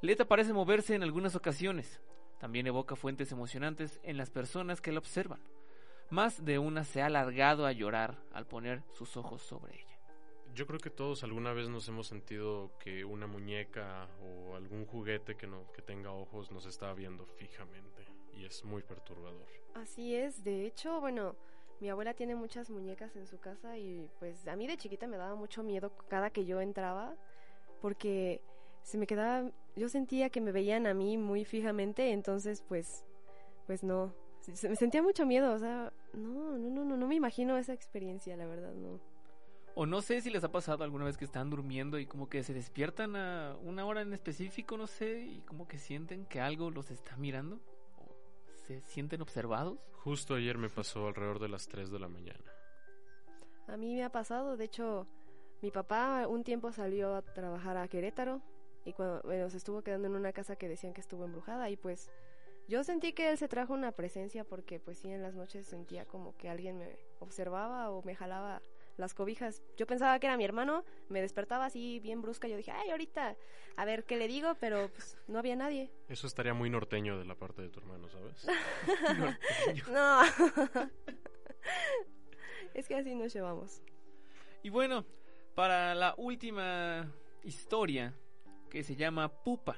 Leta 0.01 0.27
parece 0.27 0.53
moverse 0.53 0.93
en 0.93 1.01
algunas 1.01 1.35
ocasiones. 1.35 1.99
También 2.39 2.67
evoca 2.67 2.95
fuentes 2.95 3.31
emocionantes 3.31 3.99
en 4.03 4.17
las 4.17 4.29
personas 4.29 4.81
que 4.81 4.91
la 4.91 4.99
observan. 4.99 5.39
Más 6.11 6.45
de 6.45 6.59
una 6.59 6.83
se 6.83 7.01
ha 7.01 7.07
alargado 7.07 7.65
a 7.65 7.71
llorar 7.71 8.19
al 8.31 8.45
poner 8.45 8.83
sus 8.93 9.17
ojos 9.17 9.41
sobre 9.41 9.73
ella. 9.73 9.99
Yo 10.53 10.67
creo 10.67 10.79
que 10.79 10.91
todos 10.91 11.23
alguna 11.23 11.53
vez 11.53 11.69
nos 11.69 11.87
hemos 11.87 12.05
sentido 12.05 12.71
que 12.79 13.03
una 13.03 13.25
muñeca 13.25 14.07
o 14.21 14.55
algún 14.55 14.85
juguete 14.85 15.35
que, 15.35 15.47
no, 15.47 15.71
que 15.71 15.81
tenga 15.81 16.11
ojos 16.11 16.51
nos 16.51 16.67
está 16.67 16.93
viendo 16.93 17.25
fijamente 17.25 18.14
y 18.35 18.45
es 18.45 18.63
muy 18.63 18.83
perturbador. 18.83 19.47
Así 19.73 20.15
es, 20.15 20.43
de 20.43 20.65
hecho, 20.65 20.99
bueno, 21.01 21.35
mi 21.79 21.89
abuela 21.89 22.13
tiene 22.13 22.35
muchas 22.35 22.69
muñecas 22.69 23.15
en 23.15 23.27
su 23.27 23.39
casa 23.39 23.77
y 23.77 24.09
pues 24.19 24.47
a 24.47 24.55
mí 24.55 24.67
de 24.67 24.77
chiquita 24.77 25.07
me 25.07 25.17
daba 25.17 25.35
mucho 25.35 25.63
miedo 25.63 25.91
cada 26.07 26.29
que 26.29 26.45
yo 26.45 26.61
entraba 26.61 27.15
porque 27.81 28.41
se 28.83 28.97
me 28.97 29.07
quedaba, 29.07 29.49
yo 29.75 29.89
sentía 29.89 30.29
que 30.29 30.41
me 30.41 30.51
veían 30.51 30.87
a 30.87 30.93
mí 30.93 31.17
muy 31.17 31.43
fijamente, 31.43 32.11
entonces 32.11 32.63
pues, 32.67 33.03
pues 33.67 33.83
no, 33.83 34.13
se- 34.41 34.69
me 34.69 34.75
sentía 34.75 35.01
mucho 35.01 35.25
miedo, 35.25 35.53
o 35.53 35.59
sea, 35.59 35.91
no, 36.13 36.57
no, 36.57 36.69
no, 36.69 36.85
no, 36.85 36.97
no 36.97 37.07
me 37.07 37.15
imagino 37.15 37.57
esa 37.57 37.73
experiencia, 37.73 38.37
la 38.37 38.45
verdad, 38.45 38.73
no. 38.73 38.99
O 39.77 39.85
no 39.85 40.01
sé 40.01 40.21
si 40.21 40.29
les 40.29 40.41
ha 40.45 40.51
pasado 40.51 40.85
alguna 40.85 41.03
vez 41.03 41.17
que 41.17 41.25
están 41.25 41.49
durmiendo 41.49 41.99
y 41.99 42.05
como 42.05 42.29
que 42.29 42.43
se 42.43 42.53
despiertan 42.53 43.17
a 43.17 43.57
una 43.61 43.85
hora 43.85 44.01
en 44.01 44.13
específico, 44.13 44.77
no 44.77 44.87
sé, 44.87 45.19
y 45.25 45.41
como 45.41 45.67
que 45.67 45.77
sienten 45.79 46.25
que 46.25 46.39
algo 46.39 46.71
los 46.71 46.91
está 46.91 47.17
mirando. 47.17 47.59
Se 48.67 48.81
sienten 48.81 49.21
observados. 49.21 49.77
Justo 50.03 50.35
ayer 50.35 50.57
me 50.57 50.69
pasó 50.69 51.07
alrededor 51.07 51.39
de 51.39 51.49
las 51.49 51.67
3 51.67 51.91
de 51.91 51.99
la 51.99 52.07
mañana. 52.07 52.51
A 53.67 53.77
mí 53.77 53.95
me 53.95 54.03
ha 54.03 54.11
pasado, 54.11 54.57
de 54.57 54.65
hecho, 54.65 55.07
mi 55.61 55.71
papá 55.71 56.27
un 56.27 56.43
tiempo 56.43 56.71
salió 56.71 57.15
a 57.15 57.21
trabajar 57.21 57.77
a 57.77 57.87
Querétaro 57.87 58.41
y 58.85 58.93
cuando 58.93 59.21
bueno, 59.23 59.49
se 59.49 59.57
estuvo 59.57 59.81
quedando 59.81 60.07
en 60.07 60.15
una 60.15 60.31
casa 60.31 60.55
que 60.55 60.69
decían 60.69 60.93
que 60.93 61.01
estuvo 61.01 61.25
embrujada 61.25 61.69
y 61.69 61.77
pues 61.77 62.11
yo 62.67 62.83
sentí 62.83 63.13
que 63.13 63.29
él 63.29 63.37
se 63.37 63.47
trajo 63.47 63.73
una 63.73 63.91
presencia 63.91 64.43
porque 64.43 64.79
pues 64.79 64.99
sí 64.99 65.11
en 65.11 65.21
las 65.21 65.35
noches 65.35 65.67
sentía 65.67 66.05
como 66.05 66.35
que 66.37 66.49
alguien 66.49 66.77
me 66.77 66.97
observaba 67.19 67.89
o 67.89 68.03
me 68.03 68.15
jalaba 68.15 68.61
las 68.97 69.13
cobijas. 69.13 69.61
Yo 69.77 69.87
pensaba 69.87 70.19
que 70.19 70.27
era 70.27 70.37
mi 70.37 70.45
hermano, 70.45 70.83
me 71.09 71.21
despertaba 71.21 71.65
así 71.65 71.99
bien 71.99 72.21
brusca, 72.21 72.47
yo 72.47 72.57
dije, 72.57 72.71
"Ay, 72.71 72.91
ahorita 72.91 73.35
a 73.75 73.85
ver 73.85 74.03
qué 74.05 74.17
le 74.17 74.27
digo", 74.27 74.55
pero 74.59 74.89
pues 74.89 75.17
no 75.27 75.39
había 75.39 75.55
nadie. 75.55 75.91
Eso 76.07 76.27
estaría 76.27 76.53
muy 76.53 76.69
norteño 76.69 77.17
de 77.17 77.25
la 77.25 77.35
parte 77.35 77.61
de 77.61 77.69
tu 77.69 77.79
hermano, 77.79 78.09
¿sabes? 78.09 78.47
No. 79.91 80.21
es 82.73 82.87
que 82.87 82.95
así 82.95 83.15
nos 83.15 83.33
llevamos. 83.33 83.81
Y 84.63 84.69
bueno, 84.69 85.05
para 85.55 85.95
la 85.95 86.15
última 86.17 87.11
historia, 87.43 88.13
que 88.69 88.83
se 88.83 88.95
llama 88.95 89.29
Pupa. 89.29 89.77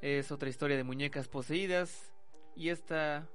Es 0.00 0.30
otra 0.30 0.48
historia 0.48 0.76
de 0.76 0.84
muñecas 0.84 1.28
poseídas 1.28 2.12
y 2.54 2.68
esta 2.68 3.28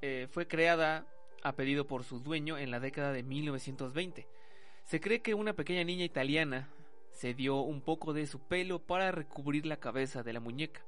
eh, 0.00 0.26
fue 0.30 0.46
creada 0.46 1.06
a 1.42 1.52
pedido 1.52 1.86
por 1.86 2.04
su 2.04 2.20
dueño 2.20 2.58
en 2.58 2.70
la 2.70 2.80
década 2.80 3.12
de 3.12 3.22
1920. 3.22 4.26
Se 4.84 5.00
cree 5.00 5.20
que 5.20 5.34
una 5.34 5.52
pequeña 5.52 5.84
niña 5.84 6.04
italiana 6.04 6.68
se 7.12 7.34
dio 7.34 7.60
un 7.60 7.80
poco 7.80 8.12
de 8.12 8.26
su 8.26 8.40
pelo 8.40 8.78
para 8.78 9.12
recubrir 9.12 9.66
la 9.66 9.76
cabeza 9.78 10.22
de 10.22 10.32
la 10.32 10.40
muñeca. 10.40 10.82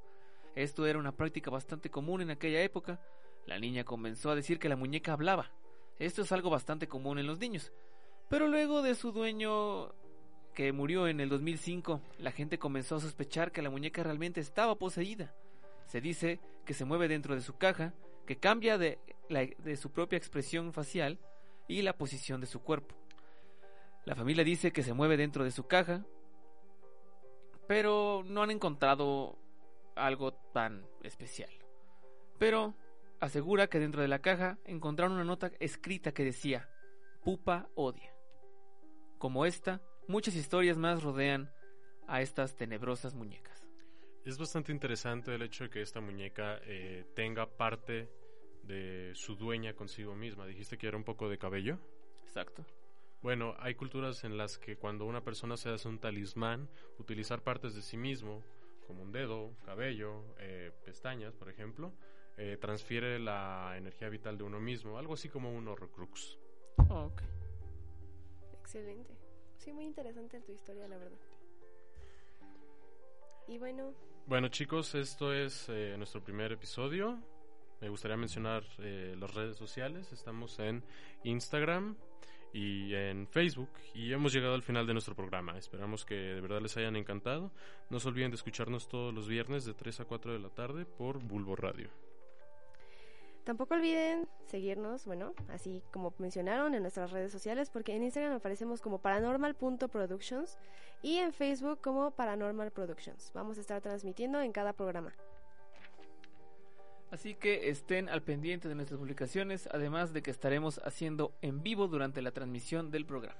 Esto 0.55 0.85
era 0.85 0.99
una 0.99 1.15
práctica 1.15 1.49
bastante 1.49 1.89
común 1.89 2.21
en 2.21 2.31
aquella 2.31 2.61
época. 2.61 2.99
La 3.45 3.59
niña 3.59 3.83
comenzó 3.83 4.29
a 4.29 4.35
decir 4.35 4.59
que 4.59 4.69
la 4.69 4.75
muñeca 4.75 5.13
hablaba. 5.13 5.51
Esto 5.99 6.21
es 6.21 6.31
algo 6.31 6.49
bastante 6.49 6.87
común 6.87 7.19
en 7.19 7.27
los 7.27 7.39
niños. 7.39 7.71
Pero 8.29 8.47
luego 8.47 8.81
de 8.81 8.95
su 8.95 9.11
dueño 9.11 9.93
que 10.53 10.71
murió 10.71 11.07
en 11.07 11.19
el 11.19 11.29
2005, 11.29 12.01
la 12.19 12.31
gente 12.31 12.59
comenzó 12.59 12.95
a 12.95 12.99
sospechar 12.99 13.51
que 13.51 13.61
la 13.61 13.69
muñeca 13.69 14.03
realmente 14.03 14.39
estaba 14.39 14.75
poseída. 14.75 15.33
Se 15.87 16.01
dice 16.01 16.39
que 16.65 16.73
se 16.73 16.85
mueve 16.85 17.07
dentro 17.07 17.35
de 17.35 17.41
su 17.41 17.57
caja, 17.57 17.93
que 18.25 18.37
cambia 18.37 18.77
de, 18.77 18.99
su 19.75 19.91
propia 19.91 20.17
expresión 20.17 20.73
facial 20.73 21.19
y 21.67 21.81
la 21.81 21.97
posición 21.97 22.41
de 22.41 22.47
su 22.47 22.61
cuerpo. 22.61 22.95
La 24.05 24.15
familia 24.15 24.43
dice 24.43 24.71
que 24.71 24.83
se 24.83 24.93
mueve 24.93 25.17
dentro 25.17 25.43
de 25.43 25.51
su 25.51 25.65
caja, 25.67 26.05
pero 27.67 28.23
no 28.25 28.43
han 28.43 28.51
encontrado 28.51 29.37
algo 29.95 30.33
tan 30.53 30.85
especial. 31.03 31.49
Pero 32.37 32.75
asegura 33.19 33.67
que 33.67 33.79
dentro 33.79 34.01
de 34.01 34.07
la 34.07 34.19
caja 34.19 34.57
encontraron 34.65 35.13
una 35.13 35.23
nota 35.23 35.51
escrita 35.59 36.11
que 36.11 36.25
decía, 36.25 36.69
Pupa 37.23 37.69
odia. 37.75 38.13
Como 39.17 39.45
esta, 39.45 39.81
muchas 40.09 40.35
historias 40.35 40.77
más 40.77 41.03
rodean 41.03 41.49
a 42.07 42.21
estas 42.21 42.55
tenebrosas 42.55 43.13
muñecas. 43.13 43.62
Es 44.25 44.37
bastante 44.37 44.71
interesante 44.71 45.35
el 45.35 45.41
hecho 45.41 45.65
de 45.65 45.69
que 45.69 45.81
esta 45.81 45.99
muñeca 45.99 46.59
eh, 46.63 47.03
tenga 47.13 47.45
parte 47.45 48.09
de 48.63 49.11
su 49.15 49.35
dueña 49.35 49.73
consigo 49.73 50.15
misma. 50.15 50.45
Dijiste 50.45 50.77
que 50.77 50.87
era 50.87 50.95
un 50.95 51.03
poco 51.03 51.27
de 51.27 51.37
cabello. 51.37 51.77
Exacto. 52.23 52.65
Bueno, 53.21 53.53
hay 53.59 53.75
culturas 53.75 54.23
en 54.23 54.37
las 54.37 54.57
que 54.57 54.77
cuando 54.77 55.05
una 55.05 55.23
persona 55.23 55.57
se 55.57 55.69
hace 55.69 55.89
un 55.89 55.99
talismán, 55.99 56.69
utilizar 56.99 57.41
partes 57.41 57.75
de 57.75 57.81
sí 57.81 57.97
mismo, 57.97 58.43
como 58.87 59.03
un 59.03 59.11
dedo, 59.11 59.51
cabello, 59.65 60.23
eh, 60.39 60.71
pestañas, 60.85 61.35
por 61.35 61.49
ejemplo, 61.49 61.93
eh, 62.37 62.57
transfiere 62.59 63.19
la 63.19 63.75
energía 63.77 64.07
vital 64.07 64.37
de 64.37 64.43
uno 64.43 64.59
mismo, 64.59 64.97
algo 64.97 65.13
así 65.15 65.27
como 65.27 65.53
un 65.53 65.67
horrocrux. 65.67 66.39
ok. 66.89 67.21
Excelente. 68.59 69.17
Sí, 69.57 69.73
muy 69.73 69.85
interesante 69.85 70.39
tu 70.41 70.51
historia, 70.51 70.87
la 70.87 70.97
verdad. 70.97 71.19
Y 73.47 73.57
bueno, 73.57 73.93
Bueno 74.25 74.47
chicos, 74.47 74.95
esto 74.95 75.33
es 75.33 75.67
eh, 75.67 75.95
nuestro 75.97 76.23
primer 76.23 76.53
episodio. 76.53 77.19
Me 77.81 77.89
gustaría 77.89 78.15
mencionar 78.15 78.63
eh, 78.79 79.17
las 79.19 79.33
redes 79.33 79.57
sociales. 79.57 80.13
Estamos 80.13 80.57
en 80.59 80.81
Instagram 81.25 81.97
y 82.53 82.93
en 82.95 83.27
Facebook 83.27 83.69
y 83.93 84.13
hemos 84.13 84.31
llegado 84.31 84.53
al 84.55 84.63
final 84.63 84.87
de 84.87 84.93
nuestro 84.93 85.13
programa. 85.13 85.57
Esperamos 85.57 86.05
que 86.05 86.15
de 86.15 86.39
verdad 86.39 86.61
les 86.61 86.77
hayan 86.77 86.95
encantado. 86.95 87.51
No 87.89 87.99
se 87.99 88.07
olviden 88.07 88.31
de 88.31 88.35
escucharnos 88.35 88.87
todos 88.87 89.13
los 89.13 89.27
viernes 89.27 89.65
de 89.65 89.73
3 89.73 89.99
a 89.99 90.05
4 90.05 90.31
de 90.31 90.39
la 90.39 90.49
tarde 90.49 90.85
por 90.85 91.19
Bulbo 91.19 91.57
Radio. 91.57 91.89
Tampoco 93.43 93.73
olviden 93.73 94.29
seguirnos, 94.45 95.05
bueno, 95.05 95.33
así 95.49 95.83
como 95.91 96.13
mencionaron 96.17 96.75
en 96.75 96.81
nuestras 96.81 97.11
redes 97.11 97.31
sociales, 97.31 97.69
porque 97.69 97.93
en 97.93 98.03
Instagram 98.03 98.33
aparecemos 98.33 98.81
como 98.81 98.99
paranormal.productions 98.99 100.57
y 101.01 101.17
en 101.17 101.33
Facebook 101.33 101.81
como 101.81 102.11
Paranormal 102.11 102.71
Productions. 102.71 103.31
Vamos 103.33 103.57
a 103.57 103.61
estar 103.61 103.81
transmitiendo 103.81 104.39
en 104.41 104.53
cada 104.53 104.71
programa. 104.71 105.13
Así 107.11 107.35
que 107.35 107.69
estén 107.69 108.09
al 108.09 108.23
pendiente 108.23 108.69
de 108.69 108.75
nuestras 108.75 108.99
publicaciones, 108.99 109.67
además 109.71 110.13
de 110.13 110.23
que 110.23 110.31
estaremos 110.31 110.79
haciendo 110.83 111.35
en 111.41 111.61
vivo 111.61 111.87
durante 111.87 112.21
la 112.21 112.31
transmisión 112.31 112.89
del 112.89 113.05
programa. 113.05 113.39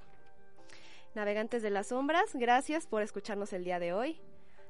Navegantes 1.15 1.63
de 1.63 1.69
las 1.69 1.87
sombras, 1.87 2.35
gracias 2.35 2.87
por 2.87 3.01
escucharnos 3.01 3.53
el 3.53 3.63
día 3.63 3.79
de 3.79 3.93
hoy. 3.93 4.19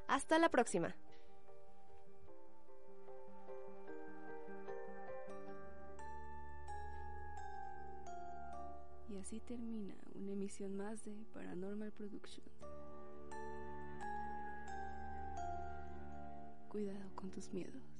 Hasta 0.07 0.37
la 0.37 0.49
próxima. 0.49 0.95
así 9.23 9.39
termina 9.39 9.95
una 10.15 10.33
emisión 10.33 10.75
más 10.75 11.05
de 11.05 11.15
Paranormal 11.33 11.93
Productions. 11.93 12.51
Cuidado 16.67 17.09
con 17.15 17.31
tus 17.31 17.53
miedos. 17.53 17.92